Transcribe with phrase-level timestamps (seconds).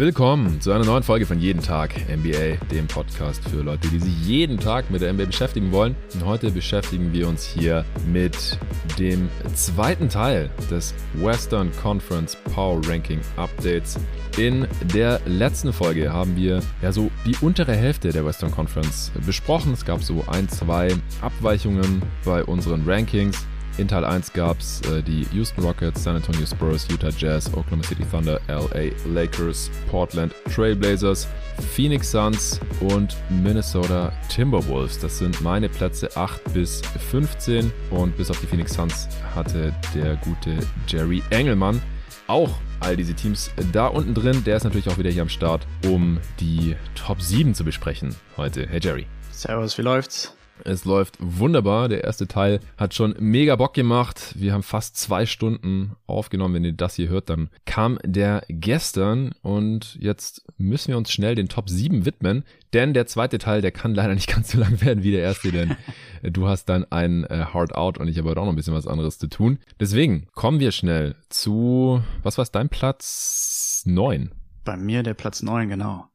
[0.00, 4.26] Willkommen zu einer neuen Folge von Jeden Tag NBA, dem Podcast für Leute, die sich
[4.26, 5.94] jeden Tag mit der NBA beschäftigen wollen.
[6.14, 8.58] Und heute beschäftigen wir uns hier mit
[8.98, 13.98] dem zweiten Teil des Western Conference Power Ranking Updates.
[14.38, 19.74] In der letzten Folge haben wir ja so die untere Hälfte der Western Conference besprochen.
[19.74, 23.46] Es gab so ein, zwei Abweichungen bei unseren Rankings.
[23.78, 27.82] In Teil 1 gab es äh, die Houston Rockets, San Antonio Spurs, Utah Jazz, Oklahoma
[27.82, 31.28] City Thunder, LA Lakers, Portland Trailblazers,
[31.74, 34.98] Phoenix Suns und Minnesota Timberwolves.
[34.98, 40.16] Das sind meine Plätze 8 bis 15 und bis auf die Phoenix Suns hatte der
[40.16, 41.80] gute Jerry Engelmann
[42.26, 42.50] auch
[42.80, 44.42] all diese Teams da unten drin.
[44.44, 48.66] Der ist natürlich auch wieder hier am Start, um die Top 7 zu besprechen heute.
[48.68, 49.06] Hey Jerry.
[49.30, 50.34] Servus, wie läuft's?
[50.64, 51.88] Es läuft wunderbar.
[51.88, 54.34] Der erste Teil hat schon mega Bock gemacht.
[54.36, 56.54] Wir haben fast zwei Stunden aufgenommen.
[56.54, 61.34] Wenn ihr das hier hört, dann kam der gestern und jetzt müssen wir uns schnell
[61.34, 64.80] den Top 7 widmen, denn der zweite Teil, der kann leider nicht ganz so lang
[64.80, 65.76] werden wie der erste, denn
[66.22, 68.74] du hast dann ein äh, Hard Out und ich habe heute auch noch ein bisschen
[68.74, 69.58] was anderes zu tun.
[69.78, 74.32] Deswegen kommen wir schnell zu, was war dein Platz 9?
[74.64, 76.06] Bei mir der Platz 9, genau.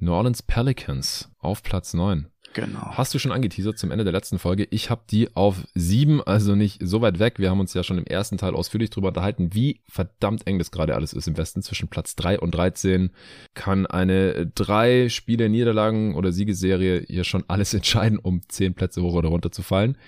[0.00, 2.26] New Orleans Pelicans auf Platz 9.
[2.54, 2.92] Genau.
[2.92, 4.66] Hast du schon angeteasert zum Ende der letzten Folge.
[4.70, 7.38] Ich habe die auf sieben, also nicht so weit weg.
[7.38, 10.70] Wir haben uns ja schon im ersten Teil ausführlich darüber unterhalten, wie verdammt eng das
[10.70, 11.62] gerade alles ist im Westen.
[11.62, 13.10] Zwischen Platz drei und 13
[13.54, 19.14] kann eine drei Spiele Niederlagen oder Siegesserie hier schon alles entscheiden, um zehn Plätze hoch
[19.14, 19.98] oder runter zu fallen.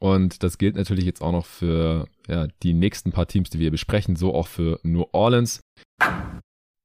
[0.00, 3.70] Und das gilt natürlich jetzt auch noch für ja, die nächsten paar Teams, die wir
[3.70, 5.60] besprechen, so auch für New Orleans.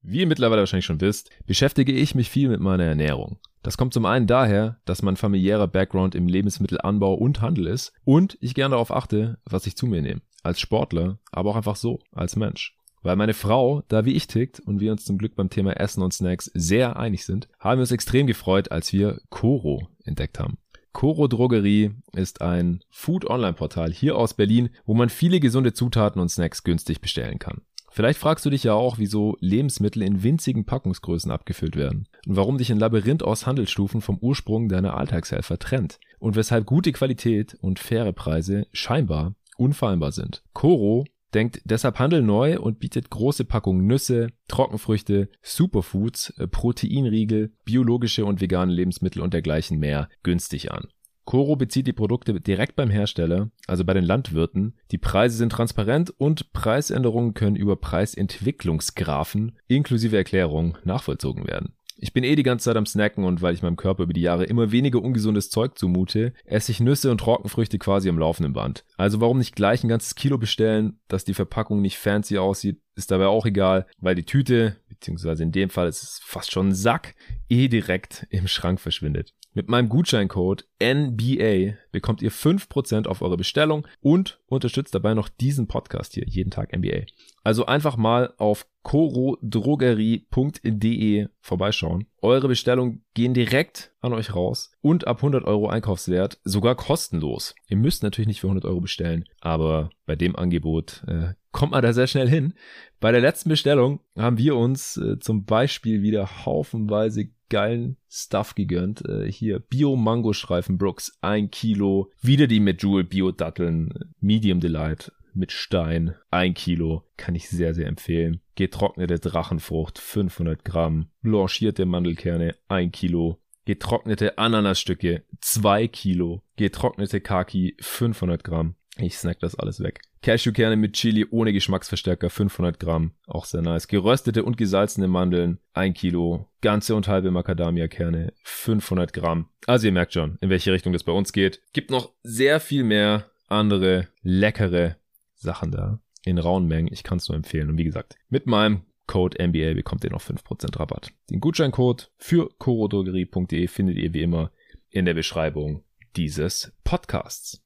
[0.05, 3.39] Wie ihr mittlerweile wahrscheinlich schon wisst, beschäftige ich mich viel mit meiner Ernährung.
[3.61, 8.37] Das kommt zum einen daher, dass mein familiärer Background im Lebensmittelanbau und Handel ist und
[8.41, 10.21] ich gerne darauf achte, was ich zu mir nehme.
[10.43, 12.75] Als Sportler, aber auch einfach so, als Mensch.
[13.01, 16.03] Weil meine Frau da wie ich tickt und wir uns zum Glück beim Thema Essen
[16.03, 20.57] und Snacks sehr einig sind, haben wir uns extrem gefreut, als wir Coro entdeckt haben.
[20.91, 26.63] Coro Drogerie ist ein Food-Online-Portal hier aus Berlin, wo man viele gesunde Zutaten und Snacks
[26.63, 27.61] günstig bestellen kann.
[27.95, 32.57] Vielleicht fragst du dich ja auch, wieso Lebensmittel in winzigen Packungsgrößen abgefüllt werden und warum
[32.57, 37.77] dich ein Labyrinth aus Handelsstufen vom Ursprung deiner Alltagshelfer trennt und weshalb gute Qualität und
[37.77, 40.41] faire Preise scheinbar unvereinbar sind.
[40.53, 41.05] Coro
[41.35, 48.73] denkt deshalb Handel neu und bietet große Packungen Nüsse, Trockenfrüchte, Superfoods, Proteinriegel, biologische und vegane
[48.73, 50.87] Lebensmittel und dergleichen mehr günstig an.
[51.25, 54.75] Coro bezieht die Produkte direkt beim Hersteller, also bei den Landwirten.
[54.91, 61.73] Die Preise sind transparent und Preisänderungen können über Preisentwicklungsgraphen inklusive Erklärung nachvollzogen werden.
[62.03, 64.21] Ich bin eh die ganze Zeit am Snacken und weil ich meinem Körper über die
[64.21, 68.83] Jahre immer weniger ungesundes Zeug zumute, esse ich Nüsse und Trockenfrüchte quasi am laufenden Band.
[68.97, 73.11] Also warum nicht gleich ein ganzes Kilo bestellen, dass die Verpackung nicht fancy aussieht, ist
[73.11, 76.75] dabei auch egal, weil die Tüte, beziehungsweise in dem Fall ist es fast schon ein
[76.75, 77.15] Sack,
[77.47, 79.33] eh direkt im Schrank verschwindet.
[79.55, 85.67] Mit meinem Gutscheincode NBA bekommt ihr 5% auf eure Bestellung und unterstützt dabei noch diesen
[85.67, 87.05] Podcast hier, jeden Tag NBA.
[87.43, 92.05] Also einfach mal auf corodrogerie.de vorbeischauen.
[92.21, 97.55] Eure Bestellungen gehen direkt an euch raus und ab 100 Euro Einkaufswert sogar kostenlos.
[97.67, 101.81] Ihr müsst natürlich nicht für 100 Euro bestellen, aber bei dem Angebot äh, kommt man
[101.81, 102.53] da sehr schnell hin.
[102.99, 109.07] Bei der letzten Bestellung haben wir uns äh, zum Beispiel wieder haufenweise geilen Stuff gegönnt.
[109.07, 112.11] Äh, hier Bio-Mango-Streifen Brooks, ein Kilo.
[112.21, 117.03] Wieder die Medjool Bio-Datteln, Medium Delight mit Stein, ein Kilo.
[117.17, 118.41] Kann ich sehr, sehr empfehlen.
[118.55, 121.09] Getrocknete Drachenfrucht, 500 Gramm.
[121.21, 123.39] Blanchierte Mandelkerne, ein Kilo.
[123.65, 126.41] Getrocknete Ananasstücke, zwei Kilo.
[126.57, 128.75] Getrocknete Kaki, 500 Gramm.
[128.97, 130.01] Ich snack das alles weg.
[130.21, 133.87] Cashewkerne mit Chili ohne Geschmacksverstärker 500 Gramm, auch sehr nice.
[133.87, 136.47] Geröstete und gesalzene Mandeln 1 Kilo.
[136.61, 139.49] Ganze und halbe Macadamia-Kerne 500 Gramm.
[139.67, 141.61] Also ihr merkt schon, in welche Richtung das bei uns geht.
[141.73, 144.95] Gibt noch sehr viel mehr andere leckere
[145.43, 146.91] Sachen da in rauen Mengen.
[146.91, 147.69] Ich kann es nur empfehlen.
[147.69, 151.11] Und wie gesagt, mit meinem Code NBA bekommt ihr noch 5% Rabatt.
[151.29, 154.51] Den Gutscheincode für corodrogerie.de findet ihr wie immer
[154.89, 155.83] in der Beschreibung
[156.15, 157.61] dieses Podcasts.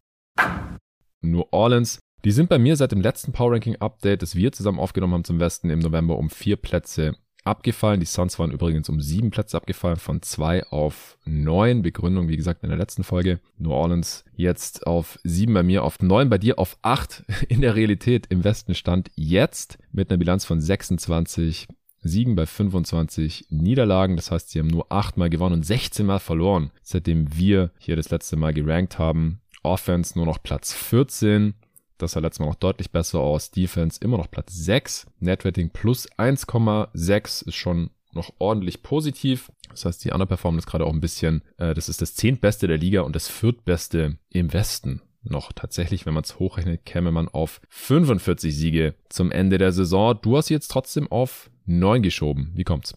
[1.21, 1.99] New Orleans.
[2.25, 5.23] Die sind bei mir seit dem letzten Power Ranking Update, das wir zusammen aufgenommen haben
[5.23, 7.15] zum Westen im November, um vier Plätze
[7.47, 7.99] abgefallen.
[7.99, 11.81] Die Suns waren übrigens um sieben Plätze abgefallen, von zwei auf neun.
[11.81, 13.39] Begründung, wie gesagt, in der letzten Folge.
[13.57, 17.75] New Orleans jetzt auf sieben bei mir, auf neun bei dir, auf acht in der
[17.75, 21.67] Realität im Westen stand jetzt mit einer Bilanz von 26
[22.01, 24.15] Siegen bei 25 Niederlagen.
[24.15, 28.09] Das heißt, sie haben nur achtmal gewonnen und 16 Mal verloren, seitdem wir hier das
[28.09, 29.41] letzte Mal gerankt haben.
[29.63, 31.53] Offense nur noch Platz 14.
[31.97, 33.51] Das sah letztes Mal noch deutlich besser aus.
[33.51, 35.07] Defense immer noch Platz 6.
[35.19, 39.51] Netrating plus 1,6 ist schon noch ordentlich positiv.
[39.69, 41.43] Das heißt, die Underperformance gerade auch ein bisschen.
[41.57, 46.13] Äh, das ist das zehntbeste der Liga und das viertbeste im Westen noch tatsächlich, wenn
[46.13, 50.17] man es hochrechnet, käme man auf 45 Siege zum Ende der Saison.
[50.21, 52.51] Du hast jetzt trotzdem auf 9 geschoben.
[52.55, 52.95] Wie kommt's?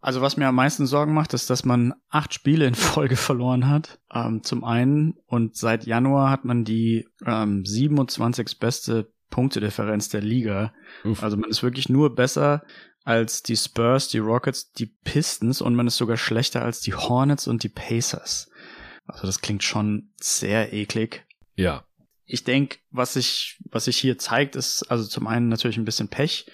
[0.00, 3.68] Also was mir am meisten Sorgen macht, ist, dass man acht Spiele in Folge verloren
[3.68, 3.98] hat.
[4.12, 8.58] Ähm, zum einen und seit Januar hat man die ähm, 27.
[8.58, 10.72] beste Punktedifferenz der Liga.
[11.04, 11.22] Uff.
[11.22, 12.62] Also man ist wirklich nur besser
[13.04, 17.48] als die Spurs, die Rockets, die Pistons und man ist sogar schlechter als die Hornets
[17.48, 18.50] und die Pacers.
[19.06, 21.24] Also das klingt schon sehr eklig.
[21.54, 21.84] Ja.
[22.26, 26.08] Ich denke, was sich, was sich hier zeigt, ist also zum einen natürlich ein bisschen
[26.08, 26.50] Pech,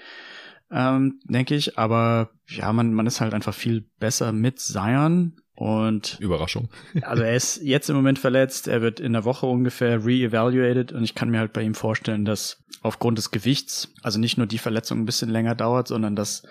[0.71, 6.19] ähm, denke ich, aber ja, man, man ist halt einfach viel besser mit Zion und
[6.21, 6.69] Überraschung.
[7.03, 11.05] also er ist jetzt im Moment verletzt, er wird in der Woche ungefähr re-evaluated und
[11.05, 14.59] ich kann mir halt bei ihm vorstellen, dass aufgrund des Gewichts, also nicht nur die
[14.59, 16.43] Verletzung ein bisschen länger dauert, sondern dass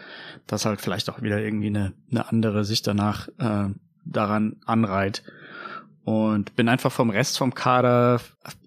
[0.48, 3.70] das halt vielleicht auch wieder irgendwie eine, eine andere Sicht danach äh,
[4.06, 5.24] daran anreiht
[6.06, 8.20] und bin einfach vom Rest vom Kader,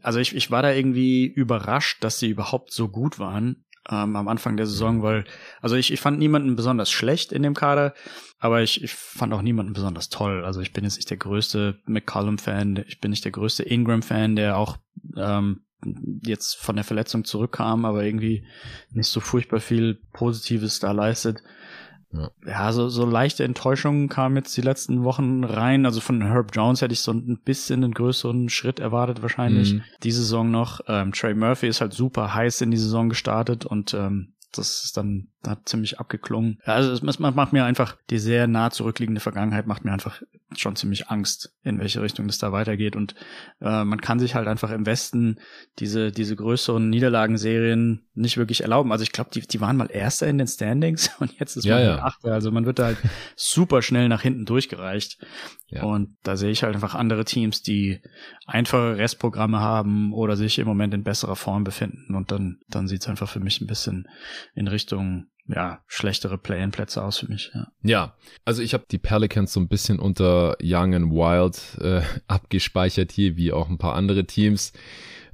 [0.02, 4.29] also ich, ich war da irgendwie überrascht, dass sie überhaupt so gut waren ähm, am
[4.29, 5.25] Anfang der Saison, weil,
[5.61, 7.94] also ich, ich fand niemanden besonders schlecht in dem Kader,
[8.38, 10.44] aber ich, ich fand auch niemanden besonders toll.
[10.44, 14.56] Also ich bin jetzt nicht der größte McCollum-Fan, ich bin nicht der größte Ingram-Fan, der
[14.56, 14.77] auch
[15.17, 15.62] ähm,
[16.23, 18.47] jetzt von der Verletzung zurückkam, aber irgendwie
[18.91, 21.43] nicht so furchtbar viel Positives da leistet.
[22.20, 25.86] Ja, ja so, so leichte Enttäuschungen kamen jetzt die letzten Wochen rein.
[25.86, 29.74] Also von Herb Jones hätte ich so ein bisschen einen größeren Schritt erwartet wahrscheinlich.
[29.74, 29.82] Mhm.
[30.02, 30.80] Die Saison noch.
[30.88, 34.96] Ähm, Trey Murphy ist halt super heiß in die Saison gestartet und ähm, das ist
[34.96, 36.58] dann hat ziemlich abgeklungen.
[36.64, 40.22] Also es macht mir einfach die sehr nah zurückliegende Vergangenheit macht mir einfach
[40.54, 42.94] schon ziemlich Angst, in welche Richtung das da weitergeht.
[42.94, 43.14] Und
[43.60, 45.40] äh, man kann sich halt einfach im Westen
[45.81, 48.93] diese diese größeren Niederlagenserien nicht wirklich erlauben.
[48.93, 51.81] Also ich glaube, die die waren mal Erster in den Standings und jetzt ist man
[51.81, 52.04] ja, ja.
[52.04, 52.32] Achter.
[52.32, 52.98] Also man wird da halt
[53.37, 55.19] super schnell nach hinten durchgereicht.
[55.69, 55.82] Ja.
[55.82, 58.00] Und da sehe ich halt einfach andere Teams, die
[58.46, 62.14] einfache Restprogramme haben oder sich im Moment in besserer Form befinden.
[62.14, 64.06] Und dann dann sieht's einfach für mich ein bisschen
[64.54, 67.50] in Richtung ja, schlechtere Play-in-Plätze aus für mich.
[67.54, 68.14] Ja, ja
[68.44, 73.37] also ich habe die Pelicans so ein bisschen unter Young and Wild äh, abgespeichert hier,
[73.37, 74.72] wie auch ein paar andere Teams.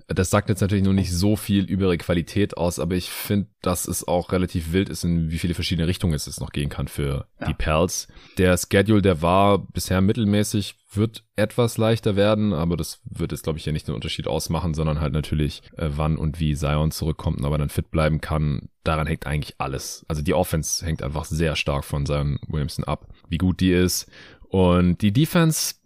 [0.08, 3.48] Das sagt jetzt natürlich nur nicht so viel über ihre Qualität aus, aber ich finde,
[3.62, 6.88] dass es auch relativ wild ist, in wie viele verschiedene Richtungen es noch gehen kann
[6.88, 7.46] für ja.
[7.46, 8.08] die Pels.
[8.38, 13.58] Der Schedule, der war bisher mittelmäßig, wird etwas leichter werden, aber das wird jetzt, glaube
[13.58, 17.38] ich, hier nicht den Unterschied ausmachen, sondern halt natürlich, äh, wann und wie Zion zurückkommt
[17.38, 18.68] und aber dann fit bleiben kann.
[18.84, 20.04] Daran hängt eigentlich alles.
[20.08, 24.10] Also die Offense hängt einfach sehr stark von Zion Williamson ab, wie gut die ist.
[24.48, 25.76] Und die Defense,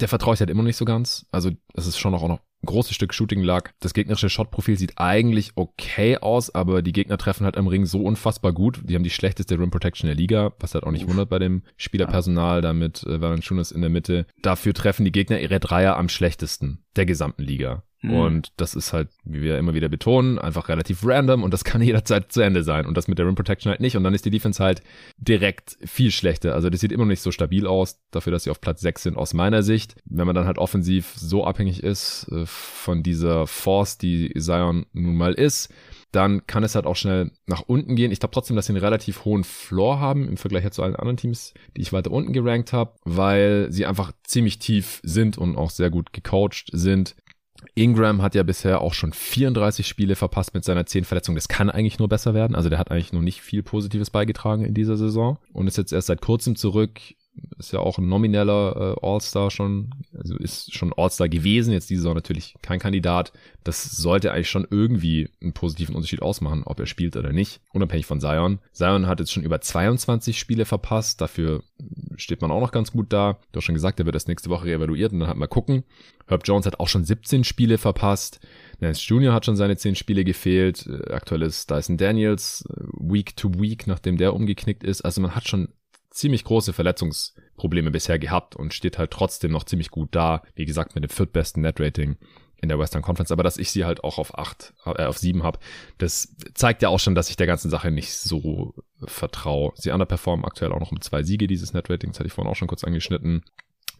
[0.00, 1.26] der vertraue ich halt immer noch nicht so ganz.
[1.32, 3.70] Also es ist schon auch noch großes Stück Shooting lag.
[3.80, 8.02] Das gegnerische Shotprofil sieht eigentlich okay aus, aber die Gegner treffen halt am Ring so
[8.02, 8.80] unfassbar gut.
[8.84, 11.10] Die haben die schlechteste Rim Protection der Liga, was halt auch nicht Uff.
[11.10, 14.26] wundert bei dem Spielerpersonal, da mit äh, Valanciunas in der Mitte.
[14.42, 17.82] Dafür treffen die Gegner ihre Dreier am schlechtesten der gesamten Liga.
[18.02, 18.14] Mhm.
[18.14, 21.80] Und das ist halt, wie wir immer wieder betonen, einfach relativ random und das kann
[21.80, 22.86] jederzeit zu Ende sein.
[22.86, 23.96] Und das mit der Rim Protection halt nicht.
[23.96, 24.82] Und dann ist die Defense halt
[25.16, 26.54] direkt viel schlechter.
[26.54, 29.04] Also das sieht immer noch nicht so stabil aus, dafür, dass sie auf Platz 6
[29.04, 29.94] sind aus meiner Sicht.
[30.04, 35.16] Wenn man dann halt offensiv so abhängig ist äh, von dieser Force, die Zion nun
[35.16, 35.72] mal ist,
[36.12, 38.12] dann kann es halt auch schnell nach unten gehen.
[38.12, 41.16] Ich glaube trotzdem, dass sie einen relativ hohen Floor haben im Vergleich zu allen anderen
[41.16, 45.70] Teams, die ich weiter unten gerankt habe, weil sie einfach ziemlich tief sind und auch
[45.70, 47.16] sehr gut gecoacht sind.
[47.74, 51.34] Ingram hat ja bisher auch schon 34 Spiele verpasst mit seiner 10 Verletzung.
[51.34, 52.54] Das kann eigentlich nur besser werden.
[52.54, 55.92] Also der hat eigentlich noch nicht viel Positives beigetragen in dieser Saison und ist jetzt
[55.92, 57.00] erst seit kurzem zurück
[57.58, 62.02] ist ja auch ein nomineller äh, All-Star schon, also ist schon All-Star gewesen, jetzt diese
[62.02, 63.32] Saison natürlich kein Kandidat.
[63.64, 68.06] Das sollte eigentlich schon irgendwie einen positiven Unterschied ausmachen, ob er spielt oder nicht, unabhängig
[68.06, 68.58] von Zion.
[68.72, 71.62] Zion hat jetzt schon über 22 Spiele verpasst, dafür
[72.16, 73.38] steht man auch noch ganz gut da.
[73.52, 75.84] Du hast schon gesagt, er wird erst nächste Woche reevaluiert und dann hat mal gucken.
[76.26, 78.40] Herb Jones hat auch schon 17 Spiele verpasst.
[78.80, 79.32] Nance Jr.
[79.32, 80.88] hat schon seine 10 Spiele gefehlt.
[81.10, 85.02] Aktuell ist Dyson Daniels äh, Week to Week, nachdem der umgeknickt ist.
[85.02, 85.68] Also man hat schon
[86.12, 90.42] ziemlich große Verletzungsprobleme bisher gehabt und steht halt trotzdem noch ziemlich gut da.
[90.54, 92.16] Wie gesagt, mit dem viertbesten Net-Rating
[92.62, 95.42] in der Western Conference, aber dass ich sie halt auch auf acht, äh, auf sieben
[95.42, 95.58] habe,
[95.98, 99.72] das zeigt ja auch schon, dass ich der ganzen Sache nicht so vertraue.
[99.74, 102.68] Sie underperformen aktuell auch noch um zwei Siege dieses Net-Ratings, hatte ich vorhin auch schon
[102.68, 103.42] kurz angeschnitten.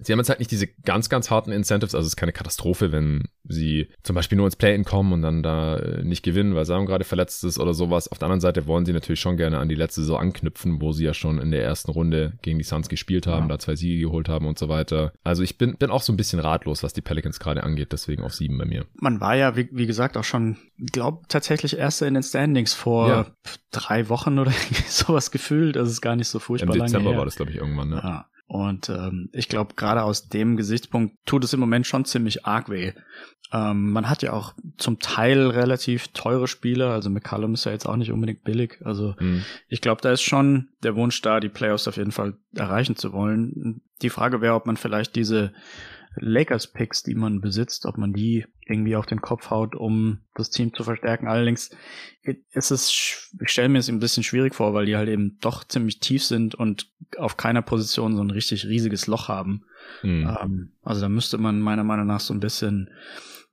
[0.02, 2.92] Sie haben jetzt halt nicht diese ganz, ganz harten Incentives, also es ist keine Katastrophe,
[2.92, 6.64] wenn sie zum Beispiel nur ins Play-In kommen und dann da äh, nicht gewinnen, weil
[6.64, 8.08] Sam gerade verletzt ist oder sowas.
[8.08, 10.92] Auf der anderen Seite wollen sie natürlich schon gerne an die letzte Saison anknüpfen, wo
[10.92, 13.48] sie ja schon in der ersten Runde gegen die Suns gespielt haben, ja.
[13.48, 15.12] da zwei Siege geholt haben und so weiter.
[15.24, 18.22] Also ich bin, bin auch so ein bisschen ratlos, was die Pelicans gerade angeht, deswegen
[18.22, 18.86] auf sieben bei mir.
[18.94, 20.56] Man war ja, wie, wie gesagt, auch schon,
[20.92, 23.26] glaube tatsächlich Erster in den Standings vor ja.
[23.70, 24.52] drei Wochen oder
[24.88, 25.76] sowas gefühlt.
[25.76, 27.90] Das ist gar nicht so furchtbar Im Dezember lange war das, glaube ich, irgendwann.
[27.90, 28.00] Ne?
[28.02, 28.26] Ja.
[28.52, 32.68] Und ähm, ich glaube, gerade aus dem Gesichtspunkt tut es im Moment schon ziemlich arg
[32.68, 32.92] weh.
[33.50, 37.86] Ähm, man hat ja auch zum Teil relativ teure Spieler, also McCallum ist ja jetzt
[37.86, 38.78] auch nicht unbedingt billig.
[38.84, 39.42] Also mhm.
[39.68, 43.14] ich glaube, da ist schon der Wunsch da, die Playoffs auf jeden Fall erreichen zu
[43.14, 43.80] wollen.
[44.02, 45.54] Die Frage wäre, ob man vielleicht diese
[46.16, 50.72] Lakers-Picks, die man besitzt, ob man die irgendwie auf den Kopf haut, um das Team
[50.74, 51.26] zu verstärken.
[51.26, 51.70] Allerdings
[52.22, 55.64] ist es, ich stelle mir es ein bisschen schwierig vor, weil die halt eben doch
[55.64, 59.64] ziemlich tief sind und auf keiner Position so ein richtig riesiges Loch haben.
[60.02, 60.70] Mhm.
[60.82, 62.90] Also da müsste man meiner Meinung nach so ein bisschen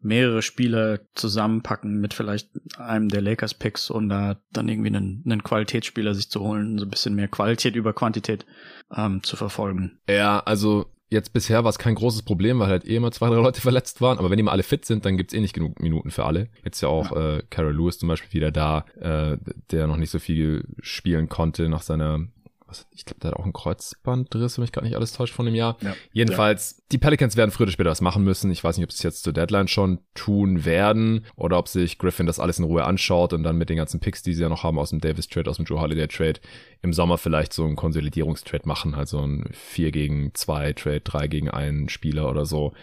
[0.01, 5.43] mehrere Spieler zusammenpacken mit vielleicht einem der Lakers Picks und da dann irgendwie einen, einen
[5.43, 8.45] Qualitätsspieler sich zu holen, so ein bisschen mehr Qualität über Quantität
[8.95, 9.99] ähm, zu verfolgen.
[10.07, 13.35] Ja, also Jetzt bisher war es kein großes Problem, weil halt eh immer zwei, drei
[13.35, 14.19] Leute verletzt waren.
[14.19, 16.49] Aber wenn die mal alle fit sind, dann gibt's eh nicht genug Minuten für alle.
[16.63, 17.37] Jetzt ja auch ja.
[17.37, 19.37] Äh, Carol Lewis zum Beispiel wieder da, äh,
[19.71, 22.27] der noch nicht so viel spielen konnte nach seiner
[22.69, 25.45] was, ich glaube, der hat auch einen Kreuzbandriss, wenn mich gerade nicht alles täuscht von
[25.45, 25.77] dem Jahr.
[25.81, 25.95] Ja.
[26.11, 26.83] Jedenfalls, ja.
[26.91, 28.51] die Pelicans werden früher oder später was machen müssen.
[28.51, 31.97] Ich weiß nicht, ob sie es jetzt zur Deadline schon tun werden oder ob sich
[31.97, 34.49] Griffin das alles in Ruhe anschaut und dann mit den ganzen Picks, die sie ja
[34.49, 36.39] noch haben aus dem Davis Trade, aus dem Joe Holiday Trade,
[36.81, 41.49] im Sommer vielleicht so einen Konsolidierungstrade machen, also ein 4 gegen 2 Trade, 3 gegen
[41.49, 42.73] einen Spieler oder so,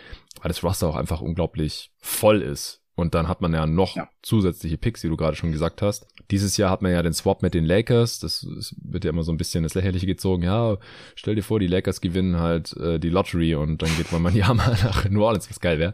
[0.43, 4.09] weil das Roster auch einfach unglaublich voll ist und dann hat man ja noch ja.
[4.23, 6.07] zusätzliche Picks, wie du gerade schon gesagt hast.
[6.31, 8.21] Dieses Jahr hat man ja den Swap mit den Lakers.
[8.21, 8.47] Das
[8.83, 10.43] wird ja immer so ein bisschen das Lächerliche gezogen.
[10.43, 10.79] Ja,
[11.15, 14.35] stell dir vor, die Lakers gewinnen halt äh, die Lottery und dann geht man mal
[14.37, 15.93] Jahr mal nach New Orleans, was geil wäre.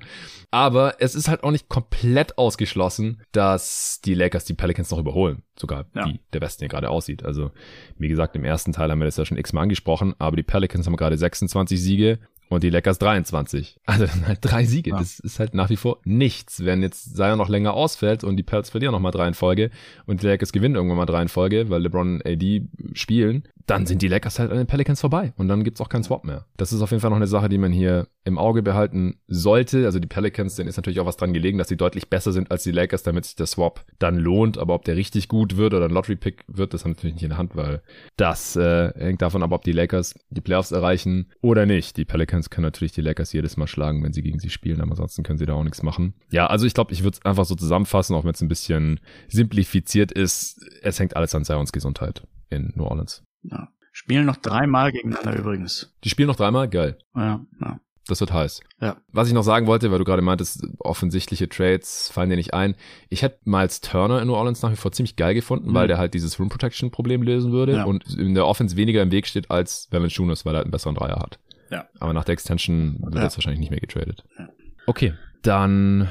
[0.52, 5.42] Aber es ist halt auch nicht komplett ausgeschlossen, dass die Lakers die Pelicans noch überholen.
[5.58, 6.06] Sogar ja.
[6.06, 7.24] wie der Westen hier gerade aussieht.
[7.24, 7.50] Also,
[7.98, 10.86] wie gesagt, im ersten Teil haben wir das ja schon x-mal angesprochen, aber die Pelicans
[10.86, 12.20] haben gerade 26 Siege
[12.52, 13.80] und die Lakers 23.
[13.86, 14.90] Also halt drei Siege.
[14.90, 14.98] Ja.
[14.98, 16.64] Das ist halt nach wie vor nichts.
[16.64, 19.70] Wenn jetzt Zion noch länger ausfällt und die Pelts verlieren noch mal drei in Folge
[20.06, 23.86] und die Lakers gewinnen irgendwann mal drei in Folge, weil LeBron und AD spielen, dann
[23.86, 26.46] sind die Lakers halt an den Pelicans vorbei und dann gibt's auch keinen Swap mehr.
[26.56, 29.84] Das ist auf jeden Fall noch eine Sache, die man hier im Auge behalten sollte.
[29.84, 32.50] Also die Pelicans, denen ist natürlich auch was dran gelegen, dass sie deutlich besser sind
[32.50, 34.58] als die Lakers, damit sich der Swap dann lohnt.
[34.58, 37.24] Aber ob der richtig gut wird oder ein Lottery-Pick wird, das haben wir natürlich nicht
[37.24, 37.82] in der Hand, weil
[38.16, 41.96] das äh, hängt davon ab, ob die Lakers die Playoffs erreichen oder nicht.
[41.96, 44.92] Die Pelicans können natürlich die Lakers jedes Mal schlagen, wenn sie gegen sie spielen, aber
[44.92, 46.14] ansonsten können sie da auch nichts machen.
[46.30, 49.00] Ja, also ich glaube, ich würde es einfach so zusammenfassen, auch wenn es ein bisschen
[49.28, 50.64] simplifiziert ist.
[50.82, 53.22] Es hängt alles an Zions Gesundheit in New Orleans.
[53.42, 53.68] Ja.
[53.92, 55.92] Spielen noch dreimal gegeneinander übrigens.
[56.04, 56.68] Die spielen noch dreimal?
[56.68, 56.98] Geil.
[57.14, 57.78] Ja, ja.
[58.08, 58.60] Das wird heiß.
[58.80, 58.96] Ja.
[59.12, 62.74] Was ich noch sagen wollte, weil du gerade meintest, offensichtliche Trades fallen dir nicht ein.
[63.10, 65.74] Ich hätte Miles Turner in New Orleans nach wie vor ziemlich geil gefunden, mhm.
[65.74, 67.84] weil der halt dieses Room Protection Problem lösen würde ja.
[67.84, 70.96] und in der Offense weniger im Weg steht als Valanciunas, weil er halt einen besseren
[70.96, 71.38] Dreier hat.
[71.70, 71.86] Ja.
[72.00, 73.22] Aber nach der Extension wird ja.
[73.22, 74.24] jetzt wahrscheinlich nicht mehr getradet.
[74.36, 74.48] Ja.
[74.86, 76.08] Okay, dann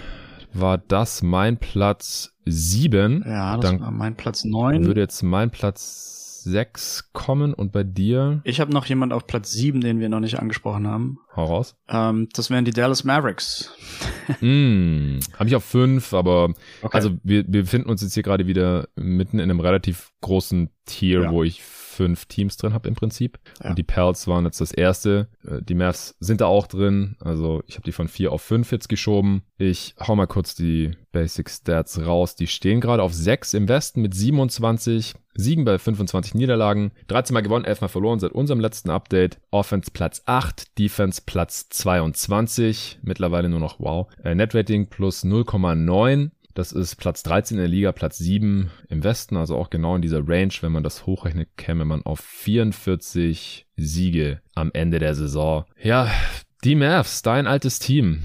[0.54, 3.24] war das mein Platz sieben.
[3.28, 4.86] Ja, das dann war mein Platz neun.
[4.86, 8.42] Würde jetzt mein Platz 6 kommen und bei dir?
[8.44, 11.20] Ich habe noch jemand auf Platz 7, den wir noch nicht angesprochen haben.
[11.36, 11.76] Hau raus.
[11.88, 13.72] Ähm, das wären die Dallas Mavericks.
[14.42, 16.96] mm, habe ich auf 5, aber okay.
[16.96, 21.24] also wir, wir befinden uns jetzt hier gerade wieder mitten in einem relativ großen Tier,
[21.24, 21.32] ja.
[21.32, 23.40] wo ich fünf Teams drin habe im Prinzip.
[23.62, 23.70] Ja.
[23.70, 25.28] Und die Pels waren jetzt das erste.
[25.46, 27.16] Äh, die Mavs sind da auch drin.
[27.20, 29.44] Also ich habe die von vier auf fünf jetzt geschoben.
[29.58, 32.36] Ich hau mal kurz die Basic Stats raus.
[32.36, 36.92] Die stehen gerade auf sechs im Westen mit 27 Siegen bei 25 Niederlagen.
[37.08, 39.40] 13 Mal gewonnen, 11 Mal verloren seit unserem letzten Update.
[39.52, 43.00] Offense Platz 8, Defense Platz 22.
[43.02, 44.08] Mittlerweile nur noch wow.
[44.24, 46.32] Äh, Net Rating plus 0,9.
[46.54, 50.02] Das ist Platz 13 in der Liga, Platz 7 im Westen, also auch genau in
[50.02, 50.54] dieser Range.
[50.60, 55.64] Wenn man das hochrechnet, käme man auf 44 Siege am Ende der Saison.
[55.82, 56.12] Ja,
[56.64, 58.24] die Mavs, dein altes Team.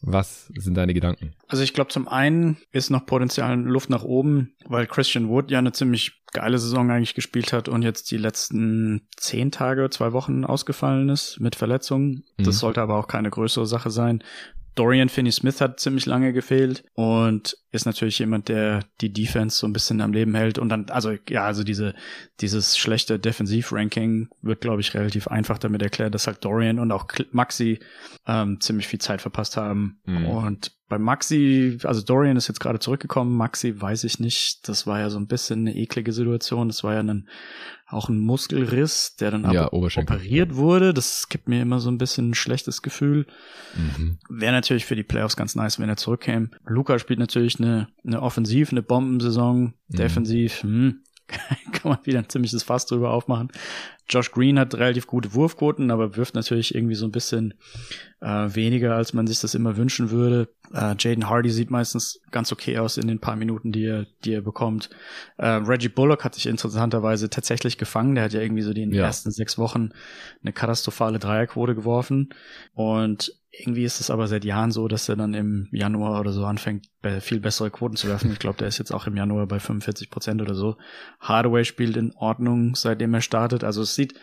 [0.00, 1.34] Was sind deine Gedanken?
[1.48, 5.58] Also ich glaube, zum einen ist noch Potenzial Luft nach oben, weil Christian Wood ja
[5.58, 10.44] eine ziemlich geile Saison eigentlich gespielt hat und jetzt die letzten zehn Tage, zwei Wochen
[10.44, 12.24] ausgefallen ist mit Verletzungen.
[12.36, 12.52] Das mhm.
[12.52, 14.22] sollte aber auch keine größere Sache sein.
[14.76, 19.72] Dorian Finney-Smith hat ziemlich lange gefehlt und ist natürlich jemand, der die Defense so ein
[19.72, 21.94] bisschen am Leben hält und dann, also ja, also diese
[22.40, 27.06] dieses schlechte Defensiv-Ranking wird, glaube ich, relativ einfach damit erklärt, dass halt Dorian und auch
[27.32, 27.80] Maxi
[28.26, 30.26] ähm, ziemlich viel Zeit verpasst haben mhm.
[30.26, 35.00] und bei Maxi, also Dorian ist jetzt gerade zurückgekommen, Maxi weiß ich nicht, das war
[35.00, 37.28] ja so ein bisschen eine eklige Situation, das war ja ein,
[37.88, 42.30] auch ein Muskelriss, der dann Ja, operiert wurde, das gibt mir immer so ein bisschen
[42.30, 43.26] ein schlechtes Gefühl.
[43.76, 44.18] Mhm.
[44.28, 46.50] Wäre natürlich für die Playoffs ganz nice, wenn er zurückkäme.
[46.66, 49.96] Luca spielt natürlich eine, eine Offensiv, eine Bombensaison, Mhm.
[49.96, 51.00] defensiv, hm,
[51.72, 53.50] kann man wieder ein ziemliches Fass drüber aufmachen.
[54.08, 57.54] Josh Green hat relativ gute Wurfquoten, aber wirft natürlich irgendwie so ein bisschen
[58.20, 60.48] äh, weniger, als man sich das immer wünschen würde.
[60.72, 64.32] Äh, Jaden Hardy sieht meistens ganz okay aus in den paar Minuten, die er, die
[64.34, 64.90] er bekommt.
[65.38, 68.14] Äh, Reggie Bullock hat sich interessanterweise tatsächlich gefangen.
[68.14, 69.06] Der hat ja irgendwie so die in den Ja.
[69.06, 69.90] ersten sechs Wochen
[70.42, 72.28] eine katastrophale Dreierquote geworfen.
[72.74, 76.44] Und irgendwie ist es aber seit Jahren so, dass er dann im Januar oder so
[76.44, 76.88] anfängt,
[77.20, 78.30] viel bessere Quoten zu werfen.
[78.32, 80.76] Ich glaube, der ist jetzt auch im Januar bei 45 Prozent oder so.
[81.20, 83.64] Hardaway spielt in Ordnung, seitdem er startet.
[83.64, 84.14] Also es sieht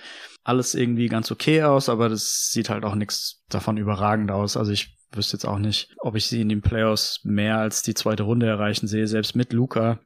[0.43, 4.57] alles irgendwie ganz okay aus, aber das sieht halt auch nichts davon überragend aus.
[4.57, 7.93] Also ich wüsste jetzt auch nicht, ob ich sie in den Playoffs mehr als die
[7.93, 9.99] zweite Runde erreichen sehe, selbst mit Luca.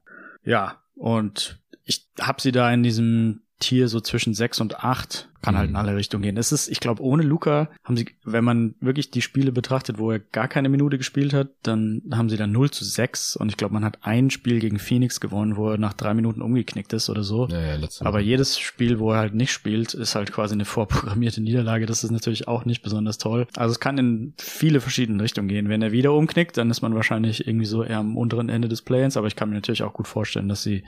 [0.44, 5.58] Ja, und ich habe sie da in diesem Tier so zwischen sechs und acht kann
[5.58, 5.78] halt in Mhm.
[5.78, 6.38] alle Richtungen gehen.
[6.38, 10.12] Es ist, ich glaube, ohne Luca haben sie, wenn man wirklich die Spiele betrachtet, wo
[10.12, 13.58] er gar keine Minute gespielt hat, dann haben sie dann 0 zu 6 und ich
[13.58, 17.10] glaube, man hat ein Spiel gegen Phoenix gewonnen, wo er nach drei Minuten umgeknickt ist
[17.10, 17.48] oder so.
[17.48, 21.42] Ja, ja, Aber jedes Spiel, wo er halt nicht spielt, ist halt quasi eine vorprogrammierte
[21.42, 21.86] Niederlage.
[21.86, 23.48] Das ist natürlich auch nicht besonders toll.
[23.56, 25.70] Also es kann in viele verschiedene Richtungen gehen.
[25.70, 28.82] Wenn er wieder umknickt, dann ist man wahrscheinlich irgendwie so eher am unteren Ende des
[28.82, 29.18] Play-ins.
[29.18, 30.84] Aber ich kann mir natürlich auch gut vorstellen, dass sie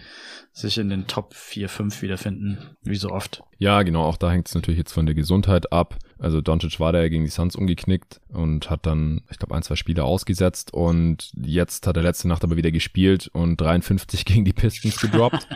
[0.52, 3.42] sich in den Top 4, 5 wiederfinden, wie so oft.
[3.58, 5.98] Ja, genau, auch da hängt es natürlich jetzt von der Gesundheit ab.
[6.18, 9.64] Also Doncic war da ja gegen die Suns umgeknickt und hat dann, ich glaube, ein,
[9.64, 14.46] zwei Spiele ausgesetzt und jetzt hat er letzte Nacht aber wieder gespielt und 53 gegen
[14.46, 15.48] die Pistons gedroppt.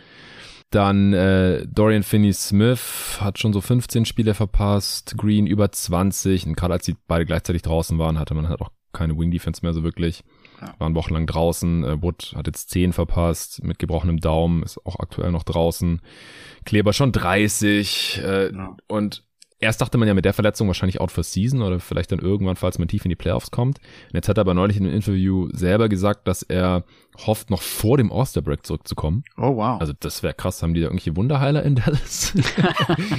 [0.70, 6.74] Dann äh, Dorian Finney-Smith hat schon so 15 Spiele verpasst, Green über 20 und gerade
[6.74, 10.24] als die beide gleichzeitig draußen waren, hatte man halt auch keine Wing-Defense mehr so wirklich.
[10.62, 10.74] Ja.
[10.80, 11.84] Waren wochenlang draußen.
[11.84, 16.02] Äh, Wood hat jetzt 10 verpasst mit gebrochenem Daumen, ist auch aktuell noch draußen.
[16.66, 18.76] Kleber schon 30 äh, Ja.
[18.88, 19.24] und
[19.60, 22.58] erst dachte man ja mit der Verletzung wahrscheinlich out for season oder vielleicht dann irgendwann,
[22.58, 23.80] falls man tief in die Playoffs kommt.
[23.80, 26.84] Und jetzt hat er aber neulich in einem Interview selber gesagt, dass er
[27.26, 29.24] hofft, noch vor dem All-Star-Break zurückzukommen.
[29.38, 29.80] Oh, wow.
[29.80, 30.62] Also das wäre krass.
[30.62, 32.34] Haben die da irgendwelche Wunderheiler in Dallas?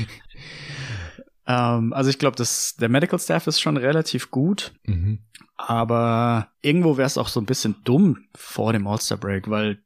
[1.47, 2.37] ähm, also ich glaube,
[2.81, 4.73] der Medical Staff ist schon relativ gut.
[4.85, 5.19] mhm.
[5.57, 9.79] Aber irgendwo wäre es auch so ein bisschen dumm vor dem All-Star-Break, weil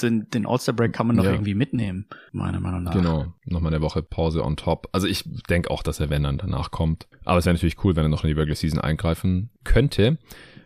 [0.00, 1.32] den, den All-Star-Break kann man doch Ja.
[1.32, 2.94] irgendwie mitnehmen, meiner Meinung nach.
[2.94, 4.88] Genau, nochmal eine Woche Pause on top.
[4.92, 7.06] Also ich denke auch, dass er, wenn dann danach kommt.
[7.26, 10.16] Aber es wäre natürlich cool, wenn er noch in die Regular Season eingreifen könnte.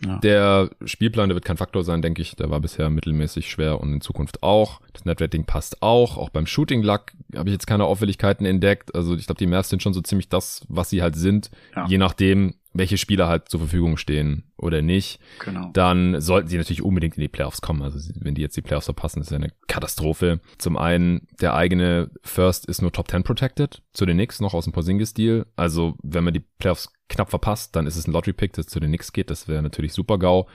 [0.04, 0.18] Ja.
[0.18, 2.36] Der Spielplan, der wird kein Faktor sein, denke ich.
[2.36, 4.80] Der war bisher mittelmäßig schwer und in Zukunft auch.
[4.92, 6.16] Das Netrating passt auch.
[6.16, 8.94] Auch beim Shooting Luck habe ich jetzt keine Auffälligkeiten entdeckt.
[8.94, 11.50] Also ich glaube, die Mavs sind schon so ziemlich das, was sie halt sind.
[11.74, 11.86] Ja.
[11.86, 15.20] Je nachdem, welche Spieler halt zur Verfügung stehen oder nicht.
[15.38, 15.70] Genau.
[15.72, 17.82] dann sollten sie natürlich unbedingt in die Playoffs kommen.
[17.82, 20.40] Also wenn die jetzt die Playoffs verpassen, ist ja eine Katastrophe.
[20.58, 24.64] Zum einen, der eigene First ist nur Top 10 protected, zu den Knicks noch aus
[24.64, 25.46] dem Porzingis-Deal.
[25.56, 28.88] Also wenn man die Playoffs knapp verpasst, dann ist es ein Lottery-Pick, das zu den
[28.88, 29.30] Knicks geht.
[29.30, 30.48] Das wäre natürlich super GAU.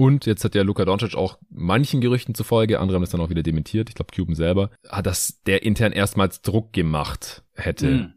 [0.00, 3.28] Und jetzt hat ja Luka Doncic auch manchen Gerüchten zufolge, andere haben es dann auch
[3.28, 7.86] wieder dementiert, ich glaube Cuban selber, hat das der intern erstmals Druck gemacht hätte.
[7.86, 8.14] Hm.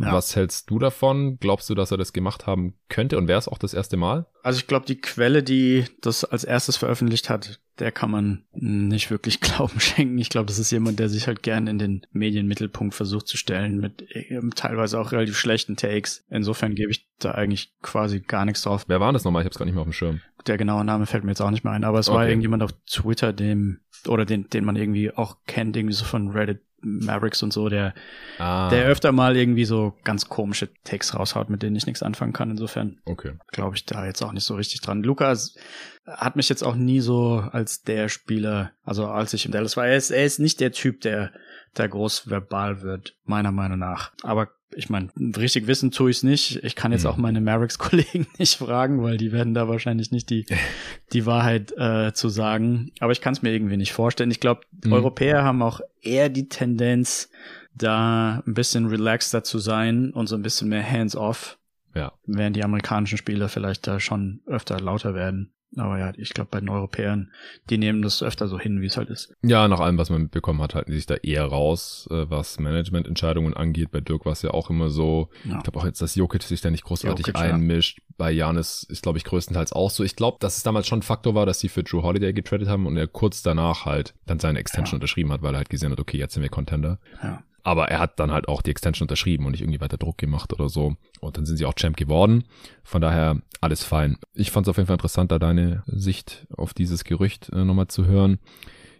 [0.00, 0.14] Ja.
[0.14, 1.36] Was hältst du davon?
[1.38, 3.18] Glaubst du, dass er das gemacht haben könnte?
[3.18, 4.24] Und wäre es auch das erste Mal?
[4.42, 9.10] Also ich glaube, die Quelle, die das als erstes veröffentlicht hat, der kann man nicht
[9.10, 10.18] wirklich Glauben schenken.
[10.18, 13.78] Ich glaube, das ist jemand, der sich halt gern in den Medienmittelpunkt versucht zu stellen,
[13.78, 16.24] mit ähm, teilweise auch relativ schlechten Takes.
[16.30, 18.84] Insofern gebe ich da eigentlich quasi gar nichts drauf.
[18.88, 19.42] Wer war das nochmal?
[19.42, 20.20] Ich habe es gar nicht mehr auf dem Schirm.
[20.46, 22.28] Der genaue Name fällt mir jetzt auch nicht mehr ein, aber es war Okay.
[22.28, 26.60] irgendjemand auf Twitter, dem, oder den, den man irgendwie auch kennt, irgendwie so von Reddit
[26.86, 27.94] Mavericks und so, der,
[28.38, 32.32] Ah, der öfter mal irgendwie so ganz komische Takes raushaut, mit denen ich nichts anfangen
[32.32, 32.50] kann.
[32.50, 33.32] Insofern okay.
[33.48, 35.02] glaube ich da jetzt auch nicht so richtig dran.
[35.02, 35.56] Lukas
[36.06, 39.86] hat mich jetzt auch nie so als der Spieler, also als ich im Dallas war,
[39.86, 41.32] er ist, er ist nicht der Typ, der,
[41.76, 44.12] der groß verbal wird, meiner Meinung nach.
[44.22, 46.62] Aber ich meine, richtig wissen tue ich es nicht.
[46.64, 47.10] Ich kann jetzt Mhm.
[47.10, 50.44] auch meine Mavericks-Kollegen nicht fragen, weil die werden da wahrscheinlich nicht die,
[51.12, 52.90] die Wahrheit äh, zu sagen.
[53.00, 54.30] Aber ich kann es mir irgendwie nicht vorstellen.
[54.30, 54.92] Ich glaube, Mhm.
[54.92, 57.30] Europäer haben auch eher die Tendenz,
[57.74, 61.58] da ein bisschen relaxter zu sein und so ein bisschen mehr hands-off
[61.94, 62.12] Ja.
[62.26, 65.52] während die amerikanischen Spieler vielleicht da schon öfter lauter werden.
[65.76, 67.32] Aber ja, ich glaube, bei den Europäern,
[67.68, 69.34] die nehmen das öfter so hin, wie es halt ist.
[69.42, 72.58] Ja, nach allem, was man mitbekommen hat, halten die sich da eher raus, äh, was
[72.60, 73.90] Managemententscheidungen angeht.
[73.90, 75.28] Bei Dirk war es ja auch immer so.
[75.44, 75.58] Ja.
[75.58, 77.54] Ich glaube auch jetzt, dass Jokic sich da nicht großartig Jokic, ja.
[77.54, 77.98] einmischt.
[78.16, 80.04] Bei Janis ist, glaube ich, größtenteils auch so.
[80.04, 82.68] Ich glaube, dass es damals schon ein Faktor war, dass sie für Drew Holiday getradet
[82.68, 84.96] haben und er kurz danach halt dann seine Extension Ja.
[84.96, 86.98] unterschrieben hat, weil er halt gesehen hat, okay, jetzt sind wir Contender.
[87.22, 87.42] Ja.
[87.66, 90.52] Aber er hat dann halt auch die Extension unterschrieben und nicht irgendwie weiter Druck gemacht
[90.52, 90.94] oder so.
[91.18, 92.44] Und dann sind sie auch Champ geworden.
[92.84, 94.18] Von daher alles fein.
[94.34, 97.88] Ich fand es auf jeden Fall interessant, da deine Sicht auf dieses Gerücht äh, nochmal
[97.88, 98.38] zu hören.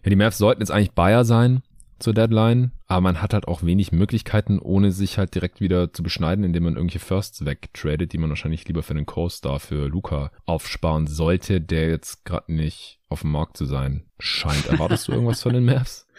[0.03, 1.63] Ja, die Mavs sollten jetzt eigentlich Bayer sein
[2.01, 6.03] zur Deadline, aber man hat halt auch wenig Möglichkeiten, ohne sich halt direkt wieder zu
[6.03, 10.33] beschneiden, indem man irgendwelche Firsts wegtradet, die man wahrscheinlich lieber für den Co-Star für Luca
[10.45, 14.67] aufsparen sollte, der jetzt gerade nicht auf dem Markt zu sein scheint.
[14.67, 16.09] Erwartest du irgendwas von den Mavs?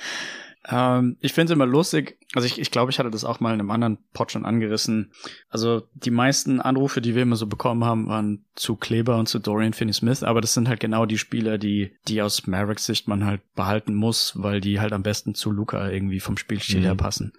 [0.69, 2.17] Ähm, ich finde es immer lustig.
[2.33, 5.11] Also ich, ich glaube, ich hatte das auch mal in einem anderen Pod schon angerissen.
[5.49, 9.39] Also die meisten Anrufe, die wir immer so bekommen haben, waren zu Kleber und zu
[9.39, 10.23] Dorian Finney-Smith.
[10.23, 13.95] Aber das sind halt genau die Spieler, die, die aus Mavericks Sicht man halt behalten
[13.95, 16.83] muss, weil die halt am besten zu Luca irgendwie vom Spielstil mhm.
[16.83, 17.33] her passen.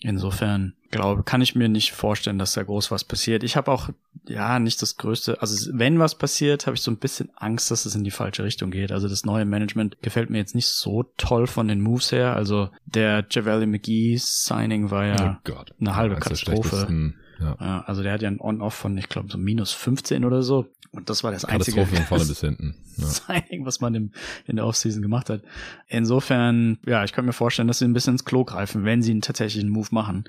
[0.00, 3.42] Insofern glaube, kann ich mir nicht vorstellen, dass da groß was passiert.
[3.42, 3.88] Ich habe auch
[4.28, 7.84] ja nicht das größte, also wenn was passiert, habe ich so ein bisschen Angst, dass
[7.84, 8.92] es in die falsche Richtung geht.
[8.92, 12.36] Also das neue Management gefällt mir jetzt nicht so toll von den Moves her.
[12.36, 17.14] Also der Javale McGee Signing war ja oh eine halbe Katastrophe.
[17.42, 17.84] Ja.
[17.86, 20.66] Also der hat ja ein On-Off von, ich glaube, so minus 15 oder so.
[20.90, 22.74] Und das war das einzige von vorne bis hinten.
[22.98, 23.06] Ja.
[23.06, 24.12] Signing, was man im,
[24.46, 25.42] in der Offseason gemacht hat.
[25.88, 29.12] Insofern, ja, ich kann mir vorstellen, dass sie ein bisschen ins Klo greifen, wenn sie
[29.12, 30.24] einen tatsächlichen Move machen.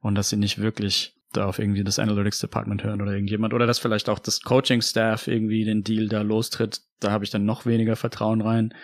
[0.00, 3.54] Und dass sie nicht wirklich auf irgendwie das Analytics Department hören oder irgendjemand.
[3.54, 6.80] Oder dass vielleicht auch das Coaching Staff irgendwie den Deal da lostritt.
[7.00, 8.74] Da habe ich dann noch weniger Vertrauen rein.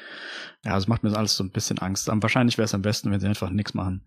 [0.64, 2.08] Ja, das macht mir alles so ein bisschen Angst.
[2.08, 4.02] Aber wahrscheinlich wäre es am besten, wenn sie einfach nichts machen.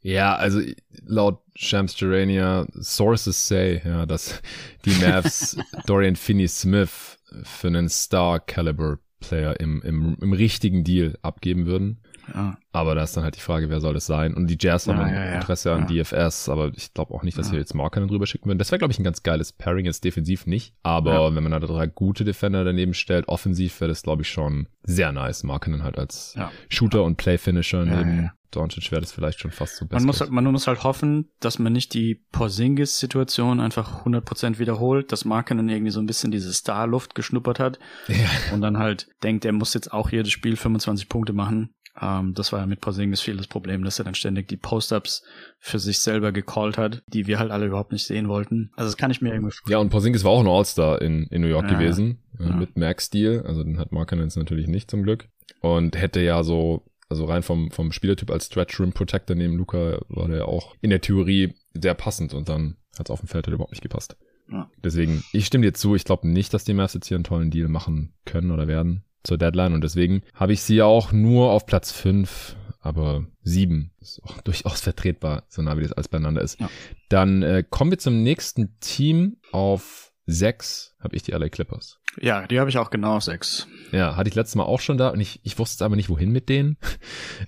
[0.00, 0.60] Ja, also
[1.04, 4.42] laut Shams Gerania, Sources say, ja, dass
[4.84, 11.99] die Mavs Dorian Finney-Smith für einen Star-Caliber-Player im, im, im richtigen Deal abgeben würden.
[12.34, 12.58] Ja.
[12.72, 14.34] Aber da ist dann halt die Frage, wer soll es sein?
[14.34, 17.58] Und die Jazz haben ja, Interesse an DFS, aber ich glaube auch nicht, dass wir
[17.58, 18.58] jetzt Marker drüber schicken würden.
[18.58, 20.74] Das wäre, glaube ich, ein ganz geiles Pairing, jetzt defensiv nicht.
[20.82, 24.68] Aber wenn man da drei gute Defender daneben stellt, offensiv wäre das, glaube ich, schon
[24.82, 25.42] sehr nice.
[25.42, 26.36] Markenen halt als
[26.68, 30.00] Shooter und Play-Finisher neben Doncic wäre das vielleicht schon fast so besser.
[30.00, 35.12] Man muss, halt, man muss halt hoffen, dass man nicht die Porzingis-Situation einfach 100% wiederholt,
[35.12, 38.16] dass Markenen irgendwie so ein bisschen diese Star-Luft geschnuppert hat ja.
[38.52, 42.52] und dann halt denkt, er muss jetzt auch jedes Spiel 25 Punkte machen ähm, das
[42.52, 45.22] war ja mit Porzingis viel das Problem, dass er dann ständig die Post-Ups
[45.58, 48.70] für sich selber gecallt hat, die wir halt alle überhaupt nicht sehen wollten.
[48.76, 51.42] Also das kann ich mir irgendwie Ja, und Porzingis war auch ein All-Star in, in
[51.42, 52.56] New York ja, gewesen, äh, ja.
[52.56, 53.44] mit Max-Deal.
[53.46, 55.28] Also den hat Markkanen natürlich nicht zum Glück.
[55.60, 60.00] Und hätte ja so, also rein vom, vom Spielertyp als Stretch Rim Protector neben Luca
[60.08, 63.46] war der auch in der Theorie sehr passend und dann hat es auf dem Feld
[63.46, 64.16] halt überhaupt nicht gepasst.
[64.50, 64.70] Ja.
[64.82, 67.50] Deswegen, ich stimme dir zu, ich glaube nicht, dass die Mavs jetzt hier einen tollen
[67.50, 71.66] Deal machen können oder werden zur Deadline und deswegen habe ich sie auch nur auf
[71.66, 76.60] Platz 5, aber 7 ist auch durchaus vertretbar, so nah wie das alles beieinander ist.
[76.60, 76.70] Ja.
[77.08, 81.98] Dann äh, kommen wir zum nächsten Team auf 6 habe ich die LA Clippers.
[82.20, 83.68] Ja, die habe ich auch genau auf 6.
[83.92, 86.08] Ja, hatte ich letztes Mal auch schon da und ich, ich wusste es aber nicht,
[86.08, 86.76] wohin mit denen.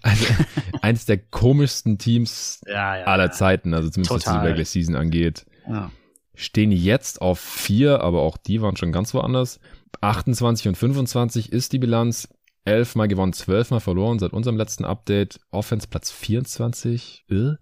[0.02, 0.24] Also
[0.82, 4.34] eines der komischsten Teams ja, ja, aller Zeiten, also zumindest Total.
[4.34, 5.46] was die Regular Season angeht.
[5.68, 5.90] Ja.
[6.34, 9.60] Stehen jetzt auf 4, aber auch die waren schon ganz woanders.
[10.00, 12.28] 28 und 25 ist die Bilanz.
[12.64, 15.40] 11 mal gewonnen, 12 mal verloren seit unserem letzten Update.
[15.50, 17.24] Offense Platz 24.
[17.28, 17.54] Äh?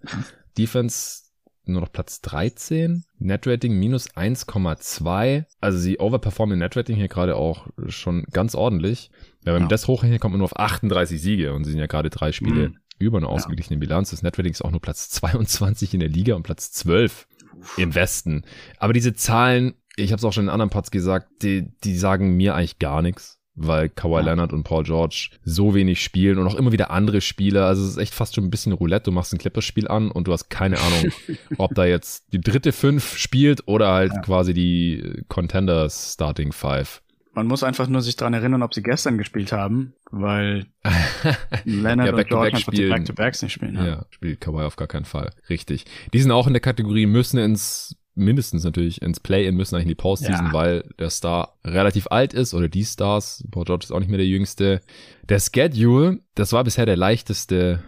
[0.59, 1.31] Defense
[1.67, 3.05] nur noch Platz 13.
[3.19, 5.45] Netrating minus 1,2.
[5.61, 9.11] Also sie overperformen Netrating hier gerade auch schon ganz ordentlich.
[9.43, 9.69] Wenn man ja.
[9.69, 12.71] das hochrechnet, kommt man nur auf 38 Siege und sie sind ja gerade drei Spiele
[12.71, 12.77] mhm.
[12.99, 13.81] über eine ausgeglichene ja.
[13.81, 14.11] Bilanz.
[14.11, 17.27] Das Netrating ist auch nur Platz 22 in der Liga und Platz 12
[17.59, 17.79] Uff.
[17.79, 18.45] im Westen.
[18.79, 22.37] Aber diese Zahlen ich habe es auch schon in anderen Parts gesagt, die, die sagen
[22.37, 26.55] mir eigentlich gar nichts weil Kawhi Leonard und Paul George so wenig spielen und auch
[26.55, 27.67] immer wieder andere Spieler.
[27.67, 29.05] Also es ist echt fast schon ein bisschen Roulette.
[29.05, 31.13] Du machst ein Clippers-Spiel an und du hast keine Ahnung,
[31.59, 34.21] ob da jetzt die dritte Fünf spielt oder halt ja.
[34.23, 37.03] quasi die Contenders Starting Five.
[37.33, 40.67] Man muss einfach nur sich dran erinnern, ob sie gestern gespielt haben, weil
[41.65, 43.77] Leonard ja, back und George einfach die Back-to-Backs nicht spielen.
[43.77, 43.87] Ja.
[43.87, 45.31] ja, spielt Kawhi auf gar keinen Fall.
[45.49, 45.85] Richtig.
[46.13, 49.89] Die sind auch in der Kategorie, müssen ins mindestens natürlich ins Play-In müssen eigentlich in
[49.89, 50.53] die Postseason, ja.
[50.53, 53.45] weil der Star relativ alt ist oder die Stars.
[53.51, 54.81] Paul George ist auch nicht mehr der jüngste.
[55.29, 57.83] Der Schedule, das war bisher der leichteste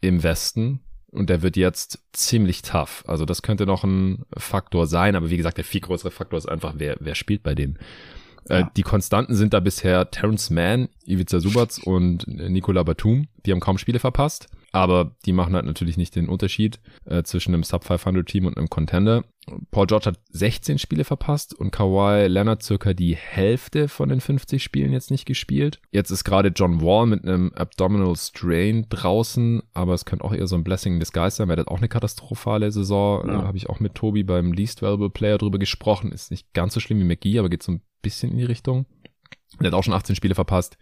[0.00, 3.04] im Westen und der wird jetzt ziemlich tough.
[3.06, 6.48] Also das könnte noch ein Faktor sein, aber wie gesagt, der viel größere Faktor ist
[6.48, 7.78] einfach, wer, wer spielt bei denen.
[8.48, 8.70] Äh, ja.
[8.76, 13.28] die Konstanten sind da bisher Terrence Mann, Ivica Subats und Nikola Batum.
[13.46, 14.48] Die haben kaum Spiele verpasst.
[14.74, 19.22] Aber die machen halt natürlich nicht den Unterschied äh, zwischen einem Sub-500-Team und einem Contender.
[19.70, 24.60] Paul George hat 16 Spiele verpasst und Kawhi Leonard circa die Hälfte von den 50
[24.60, 25.80] Spielen jetzt nicht gespielt.
[25.92, 30.48] Jetzt ist gerade John Wall mit einem Abdominal Strain draußen, aber es könnte auch eher
[30.48, 33.28] so ein Blessing in disguise sein, weil das auch eine katastrophale Saison.
[33.28, 33.44] Ja.
[33.44, 36.10] Habe ich auch mit Tobi beim Least Valuable Player drüber gesprochen.
[36.10, 38.86] Ist nicht ganz so schlimm wie McGee, aber geht so ein bisschen in die Richtung.
[39.60, 40.78] Der hat auch schon 18 Spiele verpasst.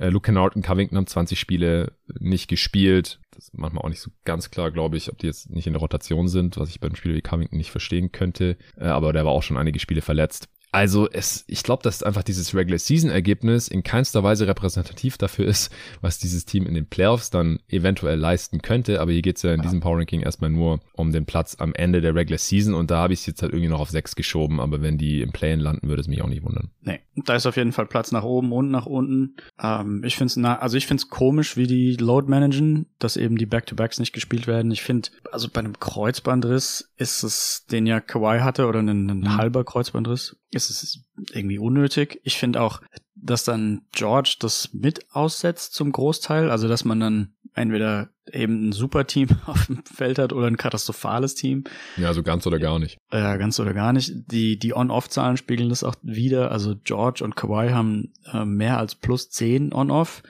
[0.00, 3.20] Äh, Luke Kennard und Covington haben 20 Spiele nicht gespielt.
[3.32, 5.74] Das ist manchmal auch nicht so ganz klar, glaube ich, ob die jetzt nicht in
[5.74, 8.56] der Rotation sind, was ich beim Spiel wie Covington nicht verstehen könnte.
[8.76, 10.48] Äh, aber der war auch schon einige Spiele verletzt.
[10.72, 15.46] Also es, ich glaube, dass einfach dieses Regular Season Ergebnis in keinster Weise repräsentativ dafür
[15.46, 19.00] ist, was dieses Team in den Playoffs dann eventuell leisten könnte.
[19.00, 19.62] Aber hier geht's ja in ja.
[19.62, 22.98] diesem Power Ranking erstmal nur um den Platz am Ende der Regular Season und da
[22.98, 24.60] habe ich es jetzt halt irgendwie noch auf sechs geschoben.
[24.60, 26.70] Aber wenn die im Play-in landen, würde es mich auch nicht wundern.
[26.82, 29.34] Nee, da ist auf jeden Fall Platz nach oben und nach unten.
[29.60, 33.36] Ähm, ich finde es, also ich finde es komisch, wie die Load managen, dass eben
[33.36, 34.70] die Back-to-Backs nicht gespielt werden.
[34.70, 39.20] Ich finde, also bei einem Kreuzbandriss ist es, den ja Kawhi hatte oder ein, ein
[39.20, 39.36] mhm.
[39.36, 42.20] halber Kreuzbandriss ist es irgendwie unnötig.
[42.24, 42.80] Ich finde auch,
[43.14, 48.72] dass dann George das mit aussetzt zum Großteil, also dass man dann entweder eben ein
[48.72, 51.64] super Team auf dem Feld hat oder ein katastrophales Team.
[51.96, 52.98] Ja, also ganz oder gar nicht.
[53.12, 54.12] Ja, ganz oder gar nicht.
[54.30, 56.50] Die, die On-Off-Zahlen spiegeln das auch wieder.
[56.50, 60.22] Also George und Kawhi haben äh, mehr als plus 10 On-Off.